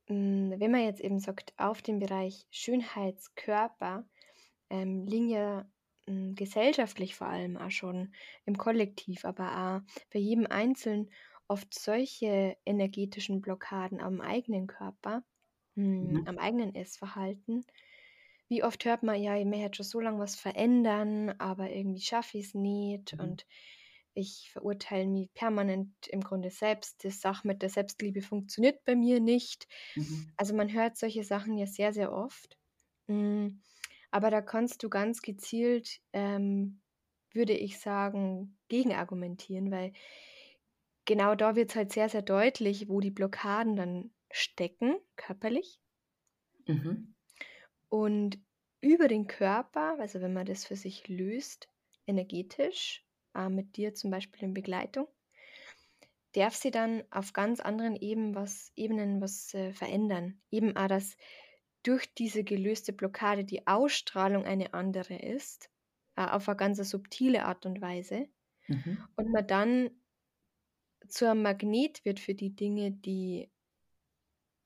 [0.09, 4.07] hm, wenn man jetzt eben sagt, auf dem Bereich Schönheitskörper,
[4.71, 5.71] ähm, liegen ja,
[6.07, 8.15] hm, gesellschaftlich vor allem auch schon
[8.47, 11.11] im Kollektiv, aber auch bei jedem Einzelnen
[11.49, 15.25] oft solche energetischen Blockaden am eigenen Körper,
[15.77, 17.67] hm, mhm, am eigenen Essverhalten.
[18.49, 22.39] Wie oft hört man: „Ja, ich möchte schon so lange was verändern, aber irgendwie schaffe
[22.39, 23.47] ich's nicht mhm, und
[24.15, 27.03] ich verurteile mich permanent im Grunde selbst.
[27.05, 31.57] Die Sache mit der Selbstliebe funktioniert bei mir nicht.“ mhm, Also, man hört solche Sachen
[31.59, 32.59] ja sehr, sehr oft.
[33.09, 33.63] Hm,
[34.11, 36.83] aber da kannst du ganz gezielt, ähm,
[37.33, 39.93] würde ich sagen, gegenargumentieren, weil
[41.07, 45.81] genau da wird's halt sehr, sehr deutlich, wo die Blockaden dann stecken, körperlich.
[46.69, 47.14] mhm,
[47.95, 48.41] Und
[48.81, 51.69] über den Körper, also wenn man das für sich löst,
[52.09, 55.07] energetisch, äh, mit dir zum Beispiel in Begleitung,
[56.33, 60.41] darf sie dann auf ganz anderen Ebenen was, Ebenen was äh, verändern.
[60.51, 61.17] Eben auch, dass
[61.85, 65.71] durch diese gelöste Blockade die Ausstrahlung eine andere ist,
[66.17, 68.27] äh, auf eine ganz subtile Art und Weise.
[68.67, 69.05] Mhm.
[69.15, 69.91] Und man dann
[71.07, 73.53] zu einem Magnet wird für die Dinge, die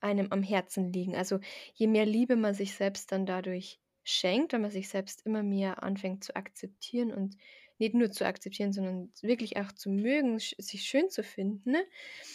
[0.00, 1.16] einem am Herzen liegen.
[1.16, 1.40] Also
[1.74, 5.82] je mehr Liebe man sich selbst dann dadurch schenkt, wenn man sich selbst immer mehr
[5.82, 7.36] anfängt zu akzeptieren und
[7.78, 11.72] nicht nur zu akzeptieren, sondern wirklich auch zu mögen, sich schön zu finden.
[11.72, 11.84] Ne?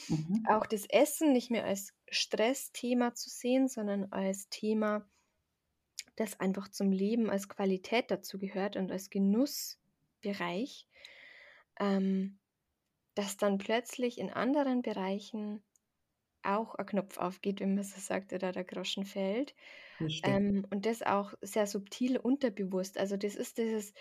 [0.08, 0.45] Mhm.
[0.49, 5.06] Auch das Essen nicht mehr als Stressthema zu sehen, sondern als Thema,
[6.15, 10.88] das einfach zum Leben als Qualität dazu gehört und als Genussbereich,
[11.80, 12.38] ähm,
[13.15, 15.63] dass dann plötzlich in anderen Bereichen
[16.44, 19.56] auch ein Knopf aufgeht, wenn man so sagt, oder der Groschen fällt.
[20.24, 22.98] Ähm, und das auch sehr subtil unterbewusst.
[22.98, 23.94] Also das ist dieses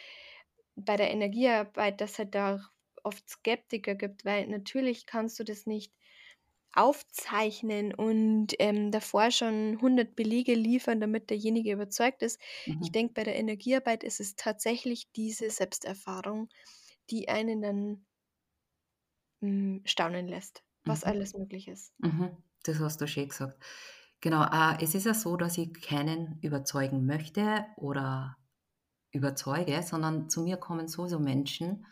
[0.76, 2.60] bei der Energiearbeit, dass halt da
[3.04, 5.94] oft Skeptiker gibt, weil natürlich kannst du das nicht
[6.74, 12.40] aufzeichnen und ähm, davor schon 100 Belege liefern, damit derjenige überzeugt ist.
[12.80, 12.92] Ich Mhm.
[12.92, 16.48] denke, bei der Energiearbeit ist es tatsächlich diese Selbsterfahrung,
[17.10, 18.06] die einen dann
[19.40, 21.10] mm, staunen lässt, was Mhm.
[21.10, 21.94] alles möglich ist.
[21.98, 22.36] Mhm.
[22.64, 23.62] Das hast du schön gesagt.
[24.20, 28.36] Genau, äh, es ist ja so, dass ich keinen überzeugen möchte oder
[29.12, 31.86] überzeuge, sondern zu mir kommen sowieso Menschen,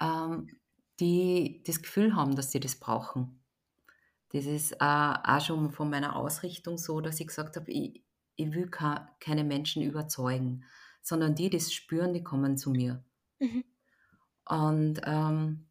[0.00, 0.48] ähm,
[1.00, 3.42] die das Gefühl haben, dass sie das brauchen.
[4.30, 8.04] Das ist äh, auch schon von meiner Ausrichtung so, dass ich gesagt habe, ich,
[8.36, 10.64] ich will ka- keine Menschen überzeugen,
[11.02, 13.04] sondern die, die das spüren, die kommen zu mir.
[13.40, 13.64] Mhm.
[14.44, 15.69] Und ähm,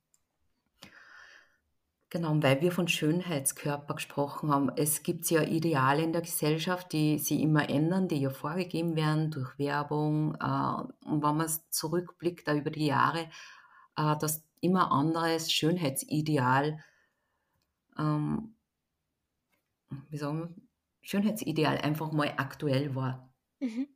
[2.09, 6.91] genau, und weil wir von Schönheitskörper gesprochen haben, es gibt ja Ideale in der Gesellschaft,
[6.93, 10.35] die sich immer ändern, die ja vorgegeben werden durch Werbung.
[10.35, 13.29] Äh, und wenn man zurückblickt da über die Jahre,
[13.95, 16.83] äh, dass immer anderes Schönheitsideal,
[17.97, 18.55] ähm,
[20.09, 20.55] wie sagen wir,
[21.01, 23.33] Schönheitsideal einfach mal aktuell war.
[23.59, 23.87] Mhm.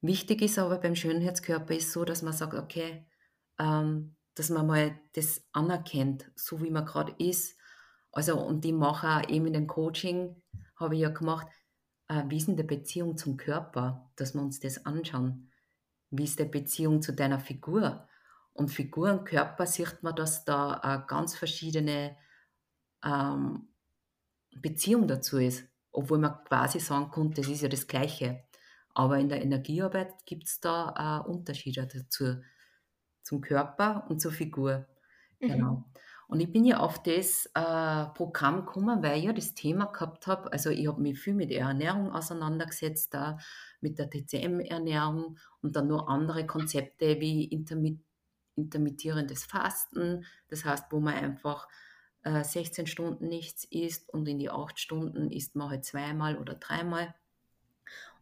[0.00, 3.06] Wichtig ist aber beim Schönheitskörper ist so, dass man sagt, okay,
[3.58, 7.56] ähm, dass man mal das anerkennt, so wie man gerade ist.
[8.12, 10.42] Also, und ich mache auch eben in dem Coaching,
[10.76, 11.46] habe ich ja gemacht,
[12.08, 15.50] äh, wie ist denn die Beziehung zum Körper, dass wir uns das anschauen.
[16.10, 18.08] Wie ist die Beziehung zu deiner Figur?
[18.52, 22.16] Und Figur und Körper sieht man, dass da eine ganz verschiedene
[23.02, 23.68] ähm,
[24.54, 28.44] Beziehung dazu ist, obwohl man quasi sagen könnte, das ist ja das Gleiche.
[28.94, 32.42] Aber in der Energiearbeit gibt es da äh, Unterschiede dazu,
[33.22, 34.86] zum Körper und zur Figur.
[35.40, 35.48] Mhm.
[35.48, 35.84] Genau.
[36.28, 40.26] Und ich bin ja auf das äh, Programm gekommen, weil ich ja das Thema gehabt
[40.26, 40.50] habe.
[40.50, 43.36] Also ich habe mich viel mit der Ernährung auseinandergesetzt, da
[43.82, 48.00] mit der TCM-Ernährung und dann noch andere Konzepte wie intermit
[48.56, 50.24] intermittierendes Fasten.
[50.48, 51.68] Das heißt, wo man einfach
[52.22, 56.54] äh, 16 Stunden nichts isst und in die 8 Stunden isst man halt zweimal oder
[56.54, 57.14] dreimal.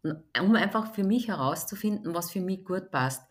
[0.03, 3.30] Und um einfach für mich herauszufinden, was für mich gut passt.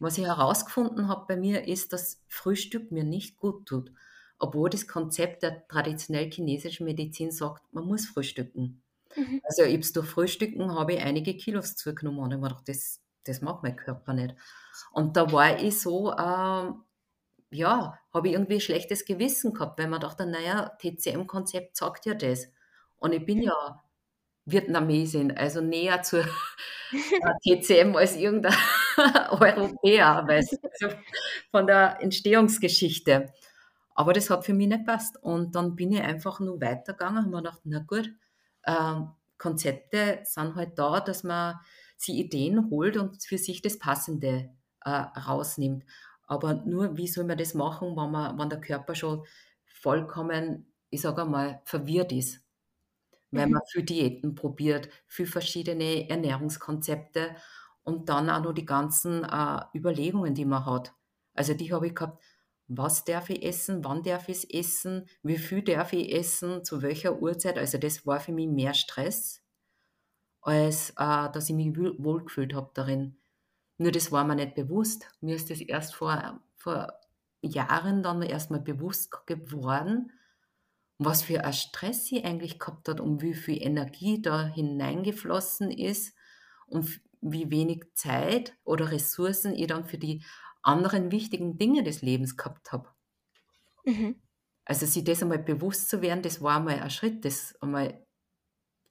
[0.00, 3.92] Was ich herausgefunden habe bei mir ist, dass Frühstück mir nicht gut tut.
[4.38, 8.82] Obwohl das Konzept der traditionell chinesischen Medizin sagt, man muss frühstücken.
[9.14, 9.42] Mhm.
[9.44, 13.02] Also ich durch Frühstücken habe ich einige Kilos zugenommen und ich habe mir gedacht, das,
[13.24, 14.34] das mag mein Körper nicht.
[14.92, 16.82] Und da war ich so, ähm,
[17.50, 22.14] ja, habe ich irgendwie ein schlechtes Gewissen gehabt, weil man dachte, naja, TCM-Konzept sagt ja
[22.14, 22.48] das.
[22.96, 23.82] Und ich bin ja
[24.46, 26.24] Vietnamesin, also näher zur
[26.92, 28.54] äh, TCM als irgendein
[29.40, 30.96] Europäer, weißt du, also
[31.50, 33.32] von der Entstehungsgeschichte.
[33.94, 35.16] Aber das hat für mich nicht passt.
[35.22, 38.10] Und dann bin ich einfach nur weitergegangen und mir gedacht, na gut,
[38.66, 41.56] ähm, Konzepte sind halt da, dass man
[41.96, 44.50] sich Ideen holt und für sich das Passende
[44.84, 45.84] äh, rausnimmt.
[46.26, 49.24] Aber nur, wie soll man das machen, wenn, man, wenn der Körper schon
[49.66, 52.42] vollkommen, ich sage einmal, verwirrt ist?
[53.32, 53.52] Weil Mhm.
[53.52, 57.36] man viel Diäten probiert, viel verschiedene Ernährungskonzepte
[57.90, 60.94] und dann auch noch die ganzen äh, Überlegungen, die man hat.
[61.34, 62.22] Also die habe ich gehabt,
[62.68, 66.82] was darf ich essen, wann darf ich es essen, wie viel darf ich essen, zu
[66.82, 67.58] welcher Uhrzeit.
[67.58, 69.42] Also das war für mich mehr Stress,
[70.42, 73.16] als äh, dass ich mich wohl- wohlgefühlt habe darin.
[73.78, 75.08] Nur das war mir nicht bewusst.
[75.20, 76.94] Mir ist das erst vor, vor
[77.42, 80.12] Jahren dann erst mal bewusst geworden,
[80.98, 86.14] was für ein Stress ich eigentlich gehabt hat und wie viel Energie da hineingeflossen ist
[86.66, 90.24] und wie wenig Zeit oder Ressourcen ich dann für die
[90.62, 92.88] anderen wichtigen Dinge des Lebens gehabt habe.
[93.84, 94.16] Mhm.
[94.64, 98.06] Also sich das einmal bewusst zu werden, das war einmal ein Schritt, das einmal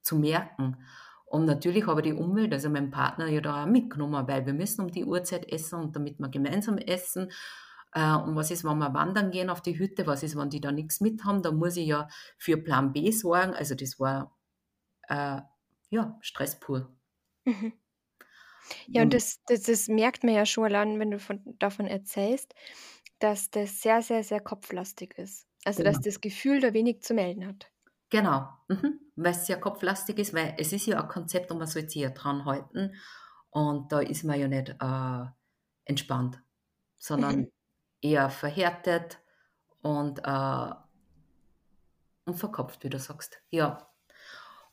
[0.01, 0.77] zu merken.
[1.25, 4.53] Und natürlich habe ich die Umwelt, also meinen Partner ja da auch mitgenommen, weil wir
[4.53, 7.31] müssen um die Uhrzeit essen und damit wir gemeinsam essen.
[7.93, 10.07] Äh, und was ist, wenn wir wandern gehen auf die Hütte?
[10.07, 11.43] Was ist, wenn die da nichts mit haben?
[11.43, 13.53] Da muss ich ja für Plan B sorgen.
[13.53, 14.35] Also das war
[15.07, 15.41] äh,
[15.91, 16.91] ja Stress pur.
[17.45, 17.73] Mhm.
[18.93, 22.53] Ja, und das das das merkt man ja schon allein, wenn du von davon erzählst,
[23.19, 25.47] dass das sehr, sehr, sehr kopflastig ist.
[25.65, 26.01] Also, dass Genau.
[26.01, 27.71] das Gefühl da wenig zu melden hat.
[28.09, 28.99] Genau, mhm.
[29.15, 32.09] Weil's sehr kopflastig ist, weil es ist ja ein Konzept und man soll sich ja
[32.09, 32.95] dran halten
[33.51, 35.25] und da ist man ja nicht, äh,
[35.85, 36.41] entspannt,
[37.15, 37.23] Mhm.
[37.25, 37.51] sondern
[38.01, 39.19] eher verhärtet
[39.81, 40.71] und, äh
[42.25, 43.41] und verkopft, wie du sagst.
[43.49, 43.89] Ja.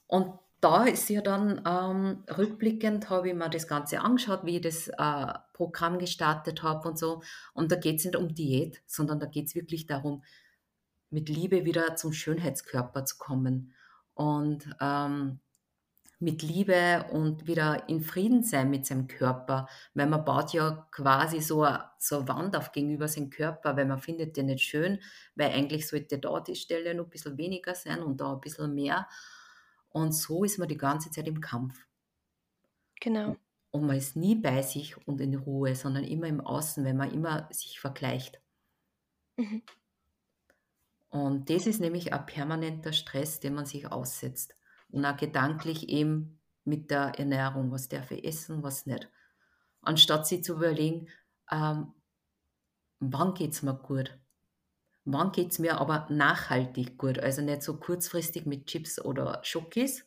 [0.07, 4.63] Und da ist ja dann, ähm, rückblickend habe ich mir das Ganze angeschaut, wie ich
[4.63, 7.23] das, äh, Programm gestartet habe und so.
[7.55, 10.23] Und da geht's nicht um Diät, sondern da geht's wirklich darum,
[11.11, 13.75] mit Liebe wieder zum Schönheitskörper zu kommen
[14.15, 15.41] und, ähm,
[16.21, 21.41] mit Liebe und wieder in Frieden sein mit seinem Körper, weil man baut ja quasi
[21.43, 25.01] so a so 'ne Wand auf gegenüber seinem Körper, weil man findet den nicht schön,
[25.37, 29.09] weil eigentlich sollte da die Stelle noch bisschen weniger sein und da 'n bisschen mehr.
[29.97, 31.87] Und so ist man die ganze Zeit im Kampf.
[33.01, 33.35] Genau.
[33.71, 37.15] Und man ist nie bei sich und in Ruhe, sondern immer im Außen, weil man
[37.15, 38.43] immer sich vergleicht.
[39.39, 39.63] Mhm.
[41.09, 44.55] Und das ist nämlich ein permanenter Stress, dem man sich aussetzt.
[44.91, 49.11] Und auch gedanklich eben mit der Ernährung, was darf ich essen, was nicht.
[49.81, 51.09] Anstatt sich zu überlegen,
[51.51, 51.95] ähm
[53.01, 54.19] wann geht's mir gut?
[55.07, 57.19] Wann geht's mir aber nachhaltig gut?
[57.19, 60.07] Also nicht so kurzfristig mit Chips oder Schokis,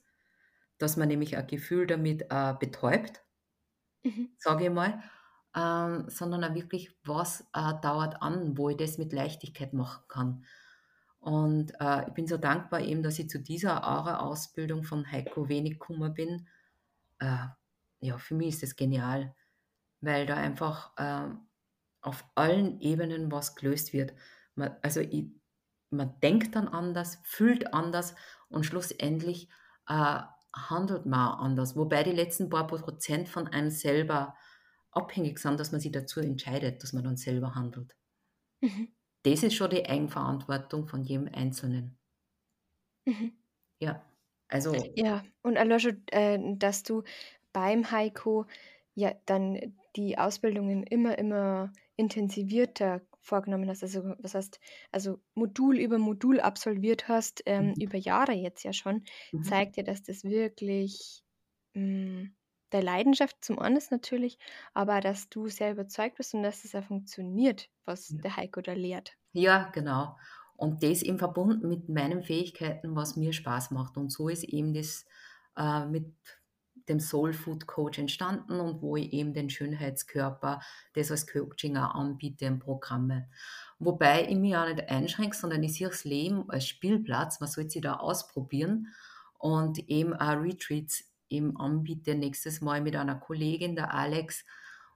[0.79, 3.23] dass man nämlich ein Gefühl damit, äh, betäubt
[4.03, 4.25] Mhm.
[4.37, 5.01] sage ich mal,
[5.55, 10.45] ähm, sondern auch wirklich, was, äh, dauert an, wo ich das mit Leichtigkeit machen kann.
[11.19, 15.73] Und, äh, ich bin so dankbar eben, dass ich zu dieser ARA-Ausbildung von Heiko Wenig
[15.73, 16.47] gekommen bin.
[17.19, 17.47] Äh,
[18.01, 19.35] ja, für mich ist das genial,
[20.01, 21.47] weil da einfach, ähm,
[22.01, 24.13] auf allen Ebenen was gelöst wird.
[24.59, 25.27] Man also ich
[25.91, 28.15] man denkt dann anders, fühlt anders
[28.49, 29.49] und schlussendlich,
[29.87, 30.21] äh,
[30.55, 34.35] handelt man anders, wobei die letzten paar Prozent von einem selber
[34.91, 37.95] abhängig sind, dass man sich dazu entscheidet, dass man dann selber handelt.
[38.61, 38.85] Mhm.
[39.23, 41.97] Das ist schon die Eigenverantwortung von jedem Einzelnen.
[43.05, 43.39] Mhm.
[43.79, 44.05] Ja,
[44.47, 47.03] also Ja, und schon, äh, dass du
[47.53, 48.45] beim Heiko
[48.93, 53.83] ja dann die Ausbildungen immer, immer intensivierter vorgenommen hast.
[53.83, 54.59] Also, was heißt
[54.91, 57.79] also Modul über Modul absolviert hast, ähm, Mhm.
[57.79, 59.51] über Jahre jetzt ja schon, Mhm.
[59.51, 61.23] zeigt ja, dass das wirklich,
[61.73, 62.35] hm,
[62.71, 64.37] der Leidenschaft zum einen ist natürlich,
[64.73, 68.23] aber dass du sehr überzeugt bist und dass es auch funktioniert, was Ja.
[68.23, 69.17] der Heiko da lehrt.
[69.33, 70.17] Ja, genau.
[70.57, 73.97] Und das eben verbunden mit meinen Fähigkeiten, was mir Spaß macht.
[73.97, 75.05] Und so ist eben das,
[75.55, 76.13] äh, mit
[76.89, 80.61] dem Soul Food Coach entstanden und wo ich eben den Schönheitskörper,
[80.93, 83.29] das als Coaching auch anbiete in Programme.
[83.77, 87.39] Wobei ich mich auch nicht einschränke, sondern ich sehe das Leben als Spielplatz.
[87.39, 88.87] Man sollte sich da ausprobieren
[89.37, 94.43] und eben auch Retreats eben anbiete nächstes Mal mit einer Kollegin, der Alex,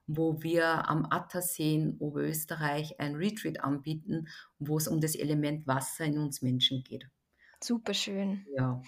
[0.06, 4.28] wo wir am Attersee in Oberösterreich ein Retreat anbieten,
[4.58, 7.08] wo es um das Element Wasser in uns Menschen geht.
[7.62, 8.44] Superschön.
[8.54, 8.82] Ja,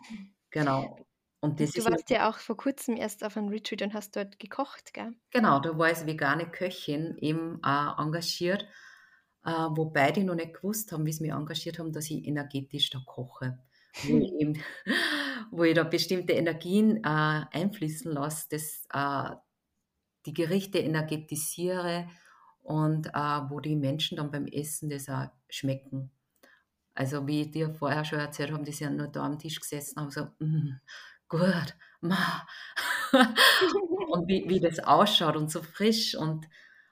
[0.51, 1.06] genau.
[1.47, 3.95] Und das Und du ist warst ja auch vor Kurzem erst auf einem Retreat und
[3.95, 5.15] hast dort gekocht, gell?
[5.31, 8.65] Genau, da war als vegane Köchin eben, äh, engagiert,
[9.45, 12.91] äh, wobei die noch nicht gewusst haben, wie sie mich engagiert haben, dass ich energetisch
[12.91, 13.59] da koche.
[14.03, 14.55] Wo ich eben
[15.51, 17.09] wo ich da bestimmte Energien, äh,
[17.53, 19.37] einfließen lasse, das, äh
[20.27, 22.09] die Gerichte energetisiere
[22.63, 23.13] und, äh,
[23.51, 26.11] wo die Menschen dann beim Essen das auch schmecken.
[26.95, 30.01] Also, wie ich dir vorher schon erzählt habe, die sind nur da am Tisch gesessen,
[30.01, 30.81] haben gesagt: „Mhm,
[31.29, 32.47] gut, ma.“
[34.13, 36.49] Und wie wie das ausschaut und so frisch und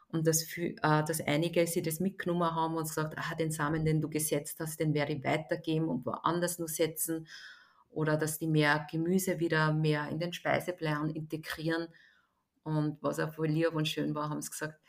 [0.08, 3.84] und das fü äh, dass einige sich das mitgenommen haben und gesagt: „Ah, den Samen,
[3.84, 7.26] den du gesetzt hast, den werde ich weitergeben und woanders nur setzen.“
[7.90, 11.88] Oder dass die mehr Gemüse wieder mehr in den Speiseplan integrieren.
[12.64, 14.80] Und was auch voll lieb und schön war, haben sie gesagt,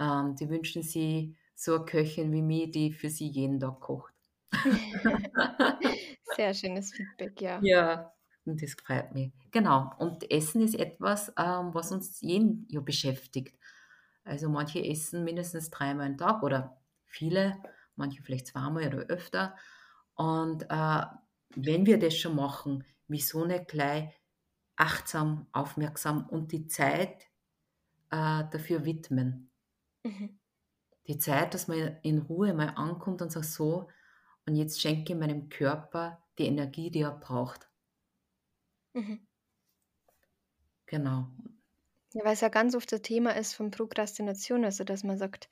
[0.00, 4.14] ähm, die wünschen sich so 'ne Köchin wie mich, die für sie jeden Tag kocht.
[6.22, 7.68] Sehr schönes Feedback, ja.
[7.68, 8.14] Ja,
[8.48, 9.32] und das freut mich.
[9.50, 13.58] Genau, und Essen ist etwas, ähm, was uns jeden ja beschäftigt.
[14.24, 17.56] Also, manche essen mindestens dreimal am Tag oder viele,
[17.96, 19.56] manche vielleicht zweimal oder öfter.
[20.14, 21.02] Und, äh,
[21.56, 24.12] wenn wir das schon machen, wieso nicht gleich
[24.76, 27.24] achtsam, aufmerksam und die Zeit,
[28.10, 29.50] äh, dafür widmen?
[30.04, 30.38] Mhm.
[31.08, 33.88] Die Zeit, dass man in Ruhe mal ankommt und sagt: „So,
[34.46, 37.67] und jetzt schenke ich meinem Körper die Energie, die er braucht.“
[38.94, 39.18] Mhm.
[40.88, 41.28] Genau.
[42.14, 45.48] Ja, weil's ja ganz oft das Thema ist von Prokrastination, also, dass man sagt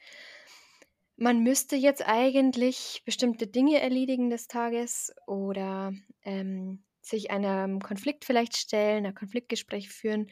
[1.18, 8.56] man müsste jetzt eigentlich bestimmte Dinge erledigen des Tages oder, ähm, sich einem Konflikt vielleicht
[8.56, 10.26] stellen, ein Konfliktgespräch führen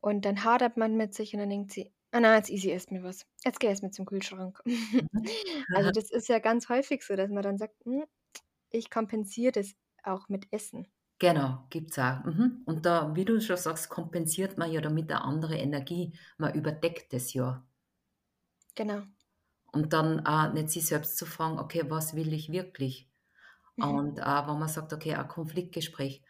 [0.00, 2.92] und dann hadert man mit sich und dann denkt sie: „Ah na, jetzt issi erst
[2.92, 3.26] mal was.
[3.44, 5.08] Jetzt gehe ich erst mal zum Kühlschrank.“ Mhm.
[5.72, 8.04] Also, das ist ja ganz häufig so, dass man dann sagt: „Hm,
[8.70, 9.74] ich kompensiere das
[10.04, 10.88] auch mit Essen.“
[11.20, 12.24] Genau, gibt's auch.
[12.24, 12.62] Mhm.
[12.66, 16.12] Und da, wie du schon sagst, kompensiert man ja damit eine andere Energie.
[16.38, 17.66] Man überdeckt es ja.
[18.76, 19.06] Genau.
[19.72, 23.08] Und dann, äh, nicht sich selbst zu fragen: „Okay, was will ich wirklich?“
[23.78, 24.06] Mhm.
[24.06, 26.22] Und, äh, wenn man sagt: „Okay, ein Konfliktgespräch,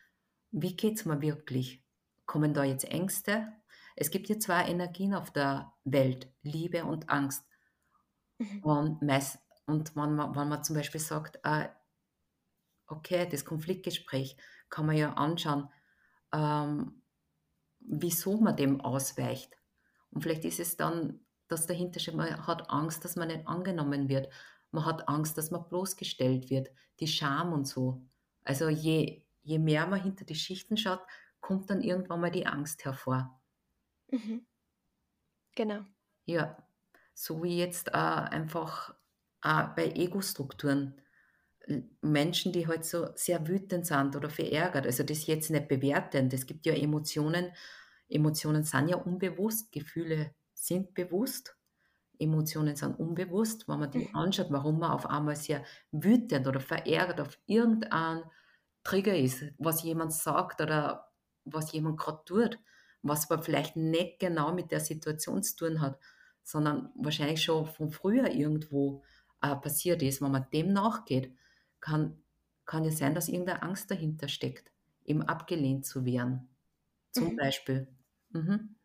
[0.52, 1.84] wie geht's mir wirklich?
[2.26, 3.48] Kommen da jetzt Ängste?“
[3.96, 7.44] Es gibt ja 2 Energien auf der Welt, Liebe und Angst.
[8.40, 8.62] Mhm.
[8.62, 11.68] Und meist und wenn man wenn man zum Beispiel sagt, äh
[12.88, 14.36] okay, das Konfliktgespräch
[14.70, 15.68] kann man ja anschauen,
[16.32, 17.02] ähm,
[17.80, 19.56] wieso man dem ausweicht.
[20.10, 24.08] Und vielleicht ist es dann, dass dahinter steht, man hat Angst, dass man nicht angenommen
[24.08, 24.28] wird.
[24.72, 28.02] Man hat Angst, dass man bloßgestellt wird, die Scham und so.
[28.44, 31.00] Also je je mehr man hinter die Schichten schaut,
[31.40, 33.40] kommt dann irgendwann mal die Angst hervor.
[34.10, 34.44] Mhm.
[35.54, 35.84] Genau.
[36.24, 36.56] Ja,
[37.14, 38.94] so wie jetzt, äh, einfach,
[39.42, 41.00] äh, bei Ego-Strukturen.
[42.00, 46.32] Menschen, die halt so sehr wütend sind oder verärgert, also das jetzt nicht bewertend.
[46.32, 47.52] Es gibt ja Emotionen
[48.08, 51.58] Emotionen sind ja unbewusst, Gefühle sind bewusst,
[52.18, 53.68] Emotionen sind unbewusst.
[53.68, 54.14] Wenn man die Mhm.
[54.14, 58.24] anschaut, warum man auf einmal sehr wütend oder verärgert auf irgendeinen
[58.84, 61.12] Trigger ist, was jemand sagt oder
[61.44, 62.58] was jemand grad tut,
[63.02, 65.98] was aber vielleicht nicht genau mit der Situation zu tun hat,
[66.42, 69.02] sondern wahrscheinlich schon von früher irgendwo,
[69.42, 70.22] äh, passiert ist.
[70.22, 71.34] Wenn man dem nachgeht,
[71.86, 72.22] kann
[72.66, 74.72] kann ja sein, dass irgendeine Angst dahinter steckt,
[75.04, 76.48] eben abgelehnt zu werden,
[77.12, 77.36] zum Mhm.
[77.36, 77.88] Beispiel.
[78.30, 78.76] Mhm.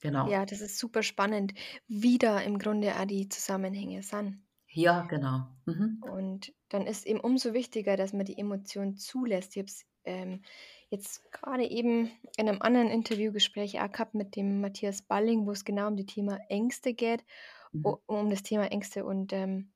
[0.00, 0.26] Genau.
[0.26, 1.54] Ja, das ist super spannend,
[1.86, 4.44] wie da im Grunde auch die Zusammenhänge sind.
[4.74, 5.56] Ja, genau.
[5.64, 6.02] Mhm.
[6.02, 9.56] Und dann ist eben umso wichtiger, dass man die Emotionen zulässt.
[9.56, 10.42] Ich habe es, ähm,
[10.90, 15.88] jetzt grade eben in 'nem anderen Interviewgespräch auch gehabt mit dem Matthias Balling, wo's genau
[15.88, 17.24] um die Thema Ängste geht
[17.72, 17.94] Mhm.
[18.08, 19.73] um das Thema Ängste und, ähm,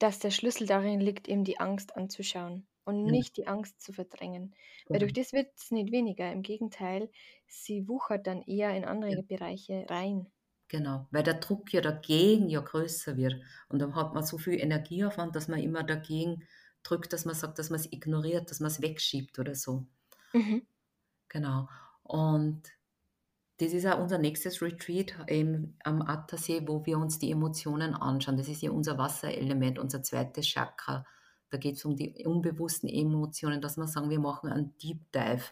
[0.00, 3.10] dass der Schlüssel darin liegt, eben die Angst anzuschauen und Genau.
[3.10, 4.54] nicht die Angst zu verdrängen.
[4.92, 5.14] Weil durch Genau.
[5.14, 7.10] das wird's nicht weniger, im Gegenteil,
[7.46, 9.16] sie wuchert dann eher in Ja.
[9.16, 10.32] andere Bereiche rein.
[10.68, 13.42] Genau, weil der Druck ja dagegen ja größer wird.
[13.68, 16.44] Und dann hat man so viel Energieaufwand, dass man immer dagegen
[16.82, 19.86] drückt, dass man sagt, dass man's ignoriert, dass man's wegschiebt oder so.
[20.34, 20.60] Mhm.
[21.30, 21.68] Genau.
[22.02, 22.62] Und
[23.60, 28.36] das ist auch unser nächstes Retreat eben am Attersee, wo wir uns die Emotionen anschauen.
[28.38, 30.40] Das ist ja unser Wasserelement, unser 2.
[30.42, 31.04] Chakra.
[31.50, 35.44] Da geht's um die unbewussten Emotionen, dass wir sagen, wir machen einen Deep Dive.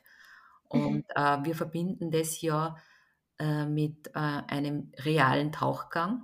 [0.69, 1.05] Und, Mhm.
[1.15, 2.77] äh, wir verbinden das ja,
[3.39, 6.23] äh, mit, äh, einem realen Tauchgang.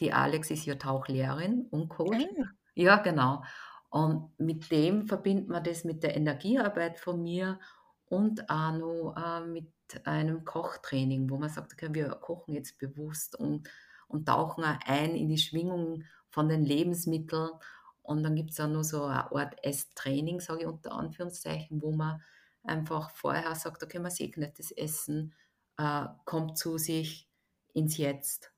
[0.00, 2.24] Die Alex ist ja Tauchlehrerin und Coach.
[2.40, 2.44] Ah.
[2.74, 3.42] Ja, genau.
[3.90, 7.58] Und mit dem verbinden wir das mit der Energiearbeit von mir
[8.10, 9.72] und auch noch, äh, mit
[10.04, 13.68] einem Kochtraining, wo man sagt: „Okay, wir kochen jetzt bewusst und
[14.08, 17.50] und tauchen auch ein in die Schwingung von den Lebensmitteln.“
[18.02, 22.22] Und dann gibt's auch noch so eine Art Esstraining, sage ich unter Anführungszeichen, wo man
[22.62, 25.34] einfach vorher sagt: „Okay, man segnet das Essen,
[25.78, 27.28] äh, kommt zu sich
[27.74, 28.52] ins Jetzt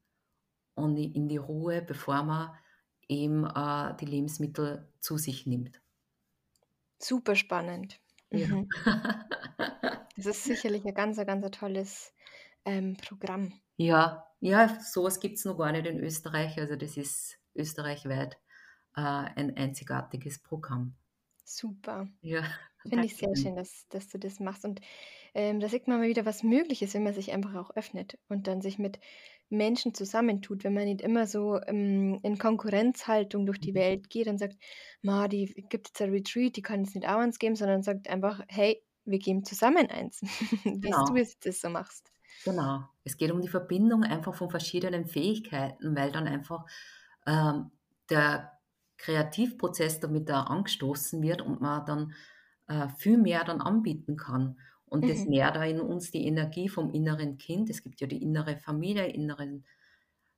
[0.74, 2.56] und in die Ruhe, bevor man
[3.08, 5.82] eben, äh, die Lebensmittel zu sich nimmt.“
[7.02, 8.00] Super spannend.
[8.32, 8.46] Ja.
[8.46, 8.70] Mhm.
[10.16, 12.14] Das ist sicherlich 'n ganz ganz tolles,
[12.64, 13.60] ähm, Programm.
[13.78, 16.58] Ja, ja, so was gibt's noch gar nicht in Österreich.
[16.58, 18.34] Also, das ist österreichweit,
[18.96, 20.96] äh, ein einzigartiges Programm.
[21.48, 22.08] Super.
[22.22, 22.42] Ja,
[22.88, 24.64] Finde ich sehr schön, dass dass du das machst.
[24.64, 24.80] Und,
[25.34, 28.18] ähm, da sieht man mal wieder, was möglich ist, wenn man sich einfach auch öffnet
[28.28, 29.00] und dann sich mit
[29.50, 33.74] Menschen zusammentut, wenn man nicht immer so, ähm, in Konkurrenzhaltung durch die Mhm.
[33.74, 34.56] Welt geht und sagt:
[35.02, 38.08] „Ma, die gibt jetzt ein Retreat, die kann jetzt nicht auch eins geben“, sondern sagt
[38.08, 40.20] einfach: „Hey, wir geben zusammen eins.“
[40.64, 41.16] Wie's du Genau.
[41.16, 42.12] jetzt das so machst.
[42.44, 42.84] Genau.
[43.04, 46.64] Es geht um die Verbindung einfach von verschiedenen Fähigkeiten, weil dann einfach,
[47.26, 47.70] ähm,
[48.08, 48.58] der
[48.96, 52.12] Kreativprozess damit da angestoßen wird und man dann,
[52.66, 54.58] äh, viel mehr dann anbieten kann.
[54.90, 55.26] Und das Mhm.
[55.26, 57.70] nährt da in uns die Energie vom inneren Kind.
[57.70, 59.64] Es gibt ja die innere Familie, inneren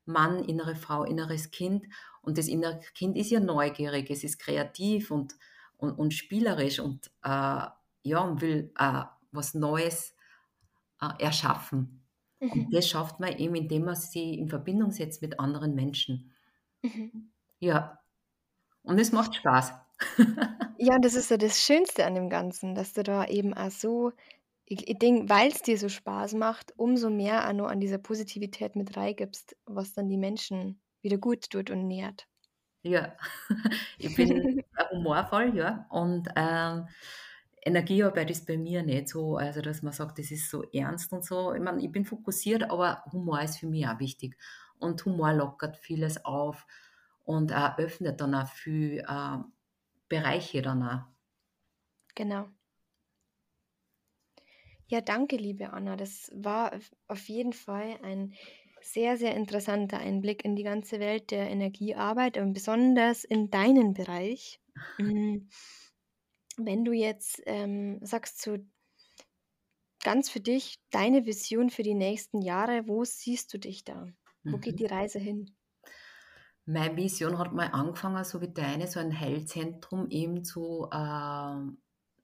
[0.05, 1.87] Mann, innere Frau, inneres Kind.
[2.23, 5.35] Und das innere Kind ist ja neugierig, es ist kreativ und
[5.79, 7.67] und und spielerisch und, äh,
[8.05, 10.15] ja, und will, äh, was Neues,
[11.01, 12.05] äh, erschaffen.
[12.49, 12.73] Und Mhm.
[12.73, 16.33] das schafft man eben, indem man sie in Verbindung setzt mit anderen Menschen.
[16.83, 17.33] Mhm.
[17.61, 17.99] Ja.
[18.85, 19.75] Und es macht Spaß.
[20.79, 23.71] Ja, und das ist ja das Schönste an dem Ganzen, dass du da eben auch
[23.71, 24.13] so
[24.73, 27.99] ich, ich denke, weil es dir so Spaß macht, umso mehr auch noch an dieser
[27.99, 32.27] Positivität mit reingibst, was dann die Menschen wieder gut tut und nährt.
[32.83, 33.15] Ja,
[33.99, 36.89] ich bin humorvoll, ja, und ähm,
[37.65, 41.23] Energiearbeit ist bei mir nicht so, also dass man sagt, das ist so ernst und
[41.25, 41.53] so.
[41.53, 44.39] Ich meine, ich bin fokussiert, aber Humor ist für mich auch wichtig.
[44.79, 46.67] Und Humor lockert vieles auf
[47.25, 49.39] und äh, öffnet dann auch viele äh,
[50.09, 51.03] Bereiche dann auch.
[52.15, 52.49] Genau.
[54.93, 55.97] Ja, danke, liebe Anna.
[55.97, 56.79] Das war
[57.09, 58.35] auf jeden Fall ein
[58.83, 64.61] sehr, sehr interessanter Einblick in die ganze Welt der Energiearbeit und besonders in deinen Bereich.
[64.99, 65.49] Mm,
[66.57, 68.57] wenn du jetzt ähm, sagst, so
[70.05, 74.07] ganz für dich deine Vision für die nächsten Jahre, wo siehst du dich da?
[74.51, 74.81] Wo geht Mhm.
[74.81, 75.57] die Reise hin?
[76.65, 81.82] Meine Vision hat mal angefangen, so wie deine, so ein Heilzentrum eben zu ähm,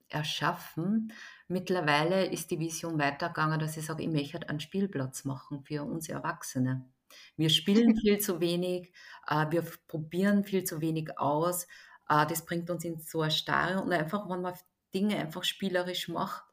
[0.09, 1.13] erschaffen.
[1.49, 6.09] Mittlerweile ist die Vision weitergegangen, dass ich sage, ich möchte einen Spielplatz machen für uns
[6.09, 6.85] Erwachsene.
[7.37, 8.93] Wir spielen viel zu wenig,
[9.27, 11.65] äh, wir probieren viel zu wenig aus.
[12.09, 14.55] Äh, das bringt uns in so eine Starre und einfach, wenn man
[14.95, 16.45] Dinge einfach spielerisch macht,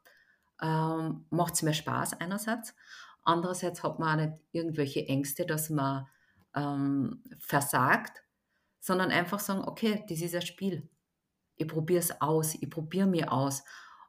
[0.62, 2.74] ähm, macht es mehr Spaß einerseits.
[3.22, 6.06] Andererseits hat man auch nicht irgendwelche Ängste, dass man
[6.54, 8.22] ähm, versagt,
[8.80, 10.88] sondern einfach sagen, okay, das ist ein Spiel.
[11.56, 13.64] Ich probiere es aus, ich probiere mir aus.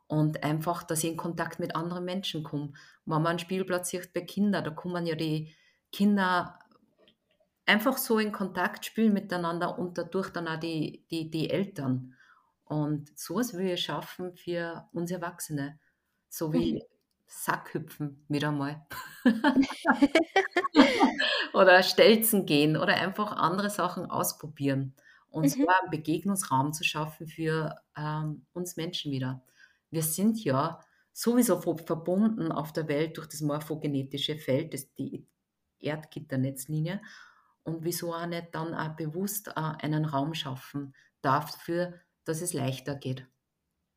[0.08, 2.74] Und einfach, dass ich in Kontakt mit anderen Menschen komme.
[3.06, 5.54] Wenn man einen Spielplatz sieht bei Kindern, da kommen ja die
[5.92, 6.60] Kinder
[7.66, 12.16] einfach so in Kontakt, spielen miteinander und dadurch dann auch die, die, die Eltern.
[12.66, 15.80] Und sowas will ich schaffen für uns Erwachsene.
[16.30, 16.54] So Mhm.
[16.54, 16.84] wie
[17.28, 18.86] Sackhüpfen wieder mal.
[21.54, 24.96] oder Stelzen gehen oder einfach andere Sachen ausprobieren
[25.38, 25.68] und so Mhm.
[25.68, 29.44] einen Begegnungsraum zu schaffen für ähm, uns Menschen wieder.
[29.92, 30.80] Wir sind ja
[31.14, 35.28] sowieso ver- verbunden auf der Welt durch das morphogenetische Feld, das, die
[35.80, 37.02] Erdgitternetzlinie.
[37.64, 42.96] Und wieso auch nicht dann auch bewusst äh, einen Raum schaffen dafür, dass es leichter
[42.96, 43.28] geht.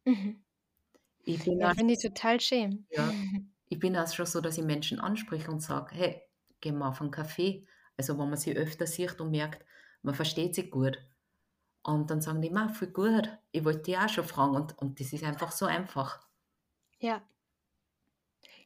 [0.07, 0.45] Mhm.
[1.25, 2.87] Ich bin Ja, finde ich total schön.
[2.91, 3.21] ja,
[3.69, 6.23] ich bin auch schon so, dass ich Menschen anspreche und sage, hey,
[6.61, 7.67] gehen wir auf einen Kaffee.
[7.97, 9.65] Also wenn man sie öfter sieht und merkt,
[10.03, 10.99] man versteht sich gut.
[11.83, 14.55] Und dann sagen die, ma, voll gut, ich wollte dich auch schon fragen.
[14.57, 16.21] Und, und das ist einfach so einfach.
[17.01, 17.23] Ja,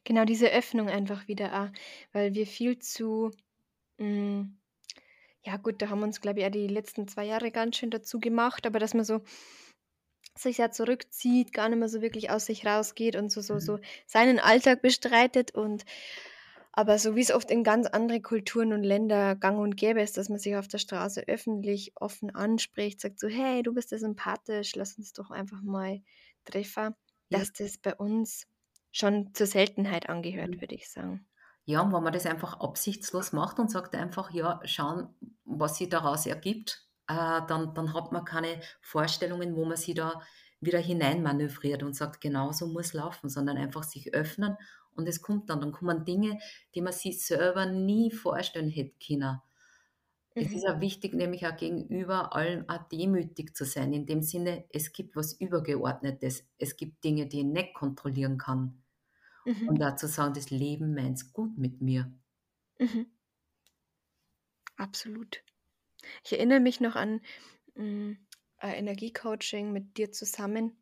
[0.05, 1.79] genau diese Öffnung einfach wieder auch,
[2.13, 3.31] weil wir viel zu,
[3.97, 4.43] mm,
[5.43, 7.91] ja gut, da haben wir uns, glaube ich, auch die letzten zwei Jahre ganz schön
[7.91, 9.21] dazu gemacht, aber dass man so
[10.37, 13.59] sich ja zurückzieht, gar nicht mehr so wirklich aus sich rausgeht und so, so, Mhm.
[13.59, 15.85] so seinen Alltag bestreitet und
[16.75, 20.17] aber so wie es oft in ganz andere Kulturen und Länder gang und gäbe ist,
[20.17, 23.97] dass man sich auf der Straße öffentlich offen anspricht, sagt so, hey, du bist ja
[23.97, 26.01] sympathisch, lass uns doch einfach mal
[26.45, 26.95] treffen,
[27.29, 27.39] Ja.
[27.39, 28.47] dass das bei uns
[28.91, 30.61] schon zur Seltenheit angehört, Mhm.
[30.61, 31.27] würde ich sagen.
[31.65, 35.15] Ja, und wenn man das einfach absichtslos macht und sagt einfach, ja, schauen,
[35.45, 37.13] was sich daraus ergibt, äh,
[37.47, 40.21] dann, dann hat man keine Vorstellungen, wo man sich da
[40.61, 44.57] wieder hineinmanövriert und sagt, genau so muss laufen, sondern einfach sich öffnen
[44.95, 45.61] und es kommt dann.
[45.61, 46.39] Dann kommen Dinge,
[46.75, 49.39] die man sich selber nie vorstellen hätte können.
[50.37, 50.55] Es Mhm.
[50.55, 54.93] ist auch wichtig, nämlich auch gegenüber allem auch demütig zu sein, in dem Sinne, es
[54.93, 56.45] gibt was Übergeordnetes.
[56.57, 58.81] Es gibt Dinge, die ich nicht kontrollieren kann.
[59.45, 59.69] Mhm.
[59.69, 62.13] Und dazu sagen, das Leben meint's gut mit mir.
[62.79, 63.05] Mhm.
[64.77, 65.43] Absolut.
[66.25, 67.21] Ich erinnere mich noch an
[67.75, 68.13] mm,
[68.57, 70.77] ein Energiecoaching mit dir zusammen,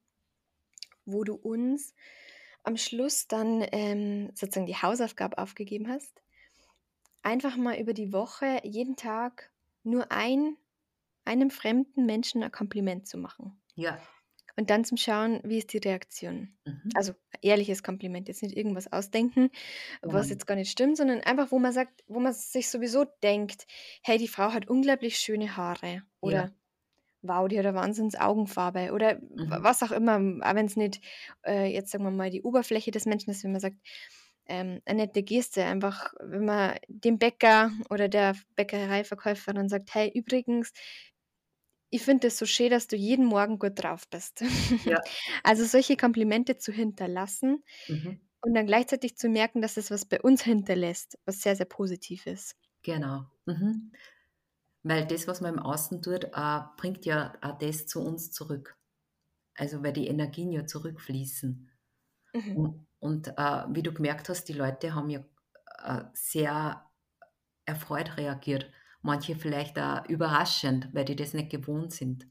[1.05, 1.93] wo du uns
[2.64, 6.22] am Schluss dann ähm, sozusagen die Hausaufgabe aufgegeben hast,
[7.22, 9.51] einfach mal über die Woche jeden Tag
[9.84, 10.57] nur ein,
[11.26, 13.61] einem fremden Menschen ein Kompliment zu machen.
[13.76, 14.07] Ja.
[14.55, 16.57] Und dann zum Schauen, wie ist die Reaktion.
[16.66, 16.89] Mhm.
[16.95, 19.49] Also ehrliches Kompliment, jetzt nicht irgendwas ausdenken,
[20.01, 20.30] was Genau.
[20.30, 23.66] jetzt gar nicht stimmt, sondern einfach, wo man sagt, wo man sich sowieso denkt,
[24.03, 26.49] hey, die Frau hat unglaublich schöne Haare Ja.
[27.24, 29.63] Wow, die hat eine wahnsinns Augenfarbe oder Mhm.
[29.63, 31.01] was auch immer, auch wenn es nicht
[31.45, 33.78] äh, jetzt sagen wir mal die Oberfläche des Menschen ist, wenn man sagt,
[34.45, 40.74] ähm, eine nette Geste, einfach wenn man dem Bäcker oder der Bäckereiverkäuferin sagt, hey, übrigens,
[41.89, 44.41] ich finde es so schön, dass du jeden Morgen gut drauf bist.
[44.84, 44.99] Ja.
[45.43, 48.19] Also solche Komplimente zu hinterlassen Mhm.
[48.41, 52.26] und dann gleichzeitig zu merken, dass es was bei uns hinterlässt, was sehr, sehr positiv
[52.28, 52.55] ist.
[52.84, 53.26] Genau.
[53.45, 53.91] Mhm.
[54.84, 58.77] Weil das, was man im Außen tut, äh, bringt ja auch das zu uns zurück.
[59.55, 61.71] Also weil die Energien ja zurückfließen.
[62.34, 62.57] Mhm.
[62.57, 65.21] Und, und äh, wie du gemerkt hast, die Leute haben ja
[65.84, 66.86] äh, sehr
[67.65, 68.69] erfreut reagiert.
[69.01, 72.27] Manche vielleicht auch überraschend, weil die das nicht gewohnt sind.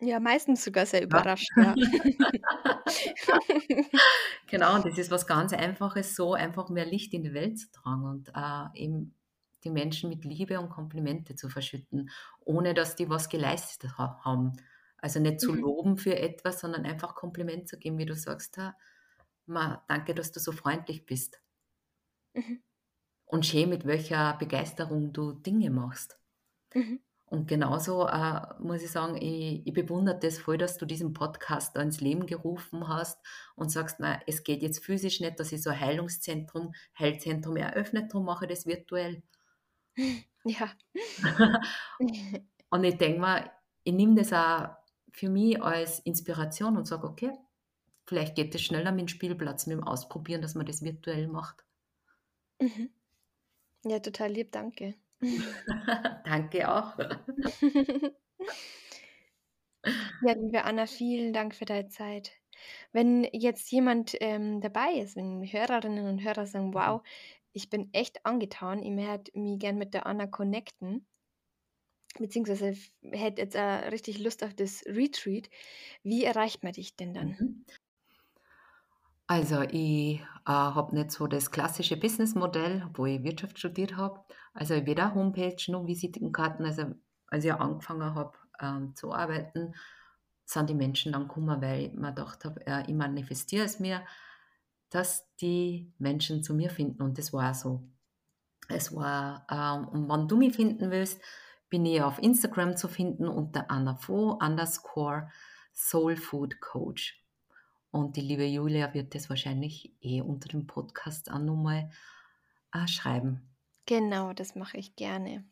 [0.00, 1.74] Ja, meistens sogar sehr überrascht, ja.
[4.48, 7.70] Genau, und das ist was ganz Einfaches, so einfach mehr Licht in die Welt zu
[7.70, 9.14] tragen und, äh, eben
[9.64, 14.52] die Menschen mit Liebe und Komplimente zu verschütten, ohne dass die was geleistet ha haben.
[14.98, 15.60] Also nicht zu Mhm.
[15.60, 18.76] loben für etwas, sondern einfach Kompliment zu geben, wie du sagst: „Ha,
[19.46, 21.40] ma, danke, dass du so freundlich bist.“
[22.34, 22.62] Mhm.
[23.24, 26.20] Und schön, mit welcher Begeisterung du Dinge machst.
[26.74, 26.96] Mhm.
[27.26, 31.74] Und genauso, äh, muss ich sagen, ich ich bewundere das voll, dass du diesen Podcast
[31.76, 33.18] da ins Leben gerufen hast
[33.56, 38.06] und sagst: „Na, es geht jetzt physisch nicht, dass ich so ein Heilungszentrum Heilzentrum eröffne,
[38.08, 39.22] drum mache ich das virtuell.“
[40.44, 40.76] Ja.
[42.70, 43.50] Und ich denke mir,
[43.84, 44.70] ich nehme das auch
[45.12, 47.32] für mich als Inspiration und sage: „Okay,
[48.06, 51.64] vielleicht geht es schneller mit dem Spielplatz, mit dem Ausprobieren, dass man das virtuell macht.“
[52.60, 52.88] Mhm.
[53.84, 54.94] Ja, total lieb, danke.
[56.24, 56.96] Danke auch.
[60.22, 62.32] Ja, liebe Anna, vielen Dank für deine Zeit.
[62.92, 66.74] Wenn jetzt jemand, ähm, dabei ist, wenn Hörerinnen und Hörer sagen: Mhm.
[66.74, 67.02] „Wow,
[67.52, 71.06] ich bin echt angetan, ich möchte mich gern mit der Anna connecten“
[72.18, 75.48] beziehungsweise hätte jetzt, äh, richtig Lust auf das Retreat.
[76.04, 77.38] Wie erreicht man dich denn dann?
[77.38, 77.64] Mhm.
[79.26, 84.24] Also, ich, äh, habe nicht so das klassische Businessmodell, obwohl ich Wirtschaft studiert habe.
[84.54, 86.64] Also, weder Homepage noch Visitenkarten.
[86.64, 86.94] Also,
[87.28, 89.74] als ich angefangen habe, ähm, zu arbeiten,
[90.44, 94.04] sind die Menschen dann gekommen, weil ich mir gedacht habe, äh, ich manifestiere es mir,
[94.90, 97.88] dass die Menschen zu mir finden und das war so.
[98.68, 101.20] Es war ähm, und wenn du mich finden willst,
[101.68, 107.20] bin ich auf Instagram zu finden unter Anafo_Soulfood Coach.
[107.92, 111.90] Und die liebe Julia wird das wahrscheinlich eh unter dem Podcast auch noch mal,
[112.72, 113.48] äh, schreiben.
[113.86, 115.44] Genau, das mache ich gerne.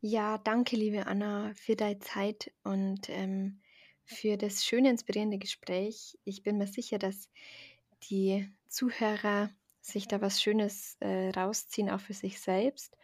[0.00, 3.60] Ja, danke, liebe Anna, für deine Zeit und, ähm,
[4.04, 6.18] für das schöne, inspirierende Gespräch.
[6.24, 7.30] Ich bin mir sicher, dass
[8.10, 9.50] die Zuhörer
[9.80, 12.96] sich da was Schönes, äh, rausziehen, auch für sich selbst.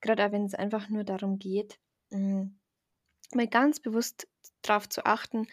[0.00, 1.80] Grad auch wenn's einfach nur darum geht,
[2.10, 2.58] hm,
[3.34, 4.28] mal ganz bewusst
[4.62, 5.48] drauf zu achten: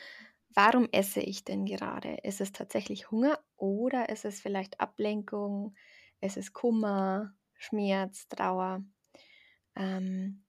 [0.53, 2.17] „Warum esse ich denn gerade?
[2.23, 5.75] Ist es tatsächlich Hunger oder ist es vielleicht Ablenkung?
[6.21, 8.83] Ist es Kummer, Schmerz, Trauer?“
[9.75, 10.45] Ähm,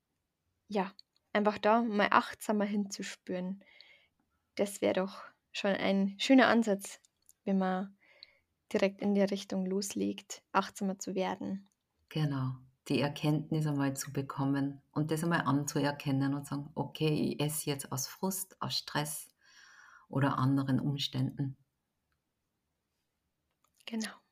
[0.69, 0.93] ja,
[1.35, 3.65] einfach da mal achtsamer hinzuspüren.
[4.57, 7.01] Das wäre doch schon ein schöner Ansatz,
[7.45, 7.98] wenn man
[8.73, 11.69] direkt in der Richtung loslegt, achtsamer zu werden.
[12.11, 12.57] Genau,
[12.89, 17.91] die Erkenntnis einmal zu bekommen und das einmal anzuerkennen und sagen: „Okay, ich esse jetzt
[17.93, 19.29] aus Frust, aus Stress
[20.11, 21.57] oder anderen Umständen.“
[23.87, 24.23] Genau.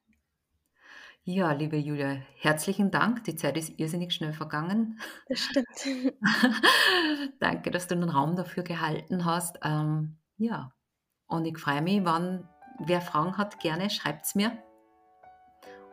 [1.25, 3.25] Ja, liebe Julia, herzlichen Dank.
[3.25, 5.01] Die Zeit ist irrsinnig schnell vergangen.
[5.29, 5.87] Das stimmt.
[7.41, 9.59] Danke, dass du den Raum dafür gehalten hast.
[9.63, 10.73] Ähm, ja,
[11.27, 14.53] und ich freue mich, wenn wer Fragen hat, gerne schreibt's mir.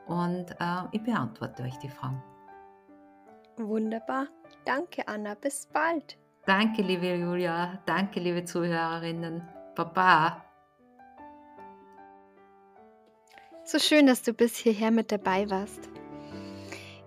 [0.07, 2.21] Und, äh, ich beantworte euch die Fragen.
[3.57, 4.27] Wunderbar.
[4.65, 5.35] Danke, Anna.
[5.35, 6.17] Bis bald.
[6.45, 7.79] Danke, liebe Julia.
[7.85, 9.47] Danke, liebe Zuhörerinnen.
[9.75, 10.43] Baba.
[13.63, 15.89] So schön, dass du bis hierher mit dabei warst.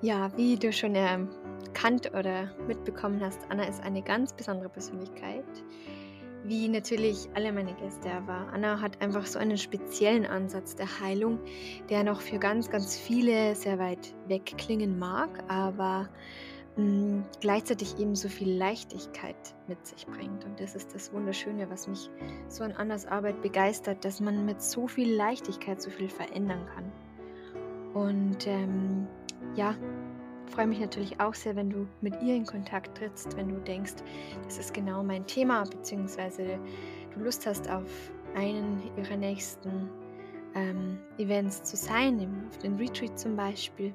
[0.01, 5.45] Ja, wie du schon erkannt oder mitbekommen hast, Anna ist eine ganz besondere Persönlichkeit,
[6.49, 11.39] wie natürlich alle meine Gäste, aber Anna hat einfach so einen speziellen Ansatz der Heilung,
[11.89, 16.09] der noch für ganz, ganz viele sehr weit weg klingen mag, aber,
[16.77, 19.37] hm, gleichzeitig eben so viel Leichtigkeit
[19.67, 20.45] mit sich bringt.
[20.45, 22.11] Und das ist das Wunderschöne, was mich
[22.49, 26.93] so an Annas Arbeit begeistert, dass man mit so viel Leichtigkeit so viel verändern kann.
[27.95, 29.07] Und, ähm,
[29.55, 29.75] ja,
[30.51, 33.95] freue mich natürlich auch sehr, wenn du mit ihr in Kontakt trittst, wenn du denkst,
[34.45, 36.59] das ist genau mein Thema, beziehungsweise
[37.15, 37.91] du Lust hast, auf
[38.35, 39.89] einen ihrer nächsten,
[40.55, 43.93] ähm, Events zu sein, auf den Retreat zum Beispiel.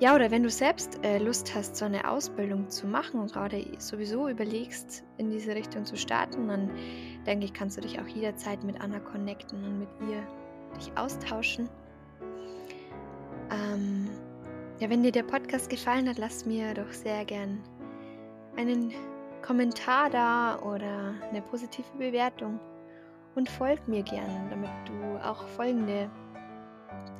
[0.00, 3.62] Ja, oder wenn du selbst, äh, Lust hast, so 'ne Ausbildung zu machen und grade
[3.78, 6.70] sowieso überlegst, in diese Richtung zu starten, dann
[7.26, 10.22] denke ich, kannst du dich auch jederzeit mit Anna connecten und mit ihr
[10.78, 11.68] dich austauschen.
[13.50, 14.08] Ähm,
[14.80, 17.62] ja, wenn dir der Podcast gefallen hat, lass mir doch sehr gern
[18.56, 18.92] einen
[19.42, 22.58] Kommentar da oder 'ne positive Bewertung
[23.34, 26.10] und folge mir gern, damit du auch folgende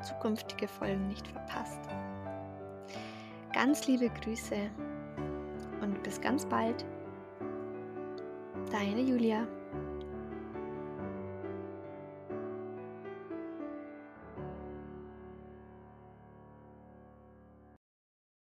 [0.02, 1.80] zukünftige Folgen nicht verpasst.
[3.52, 4.70] Ganz liebe Grüße
[5.82, 6.84] und bis ganz bald.
[8.70, 9.46] Deine Julia.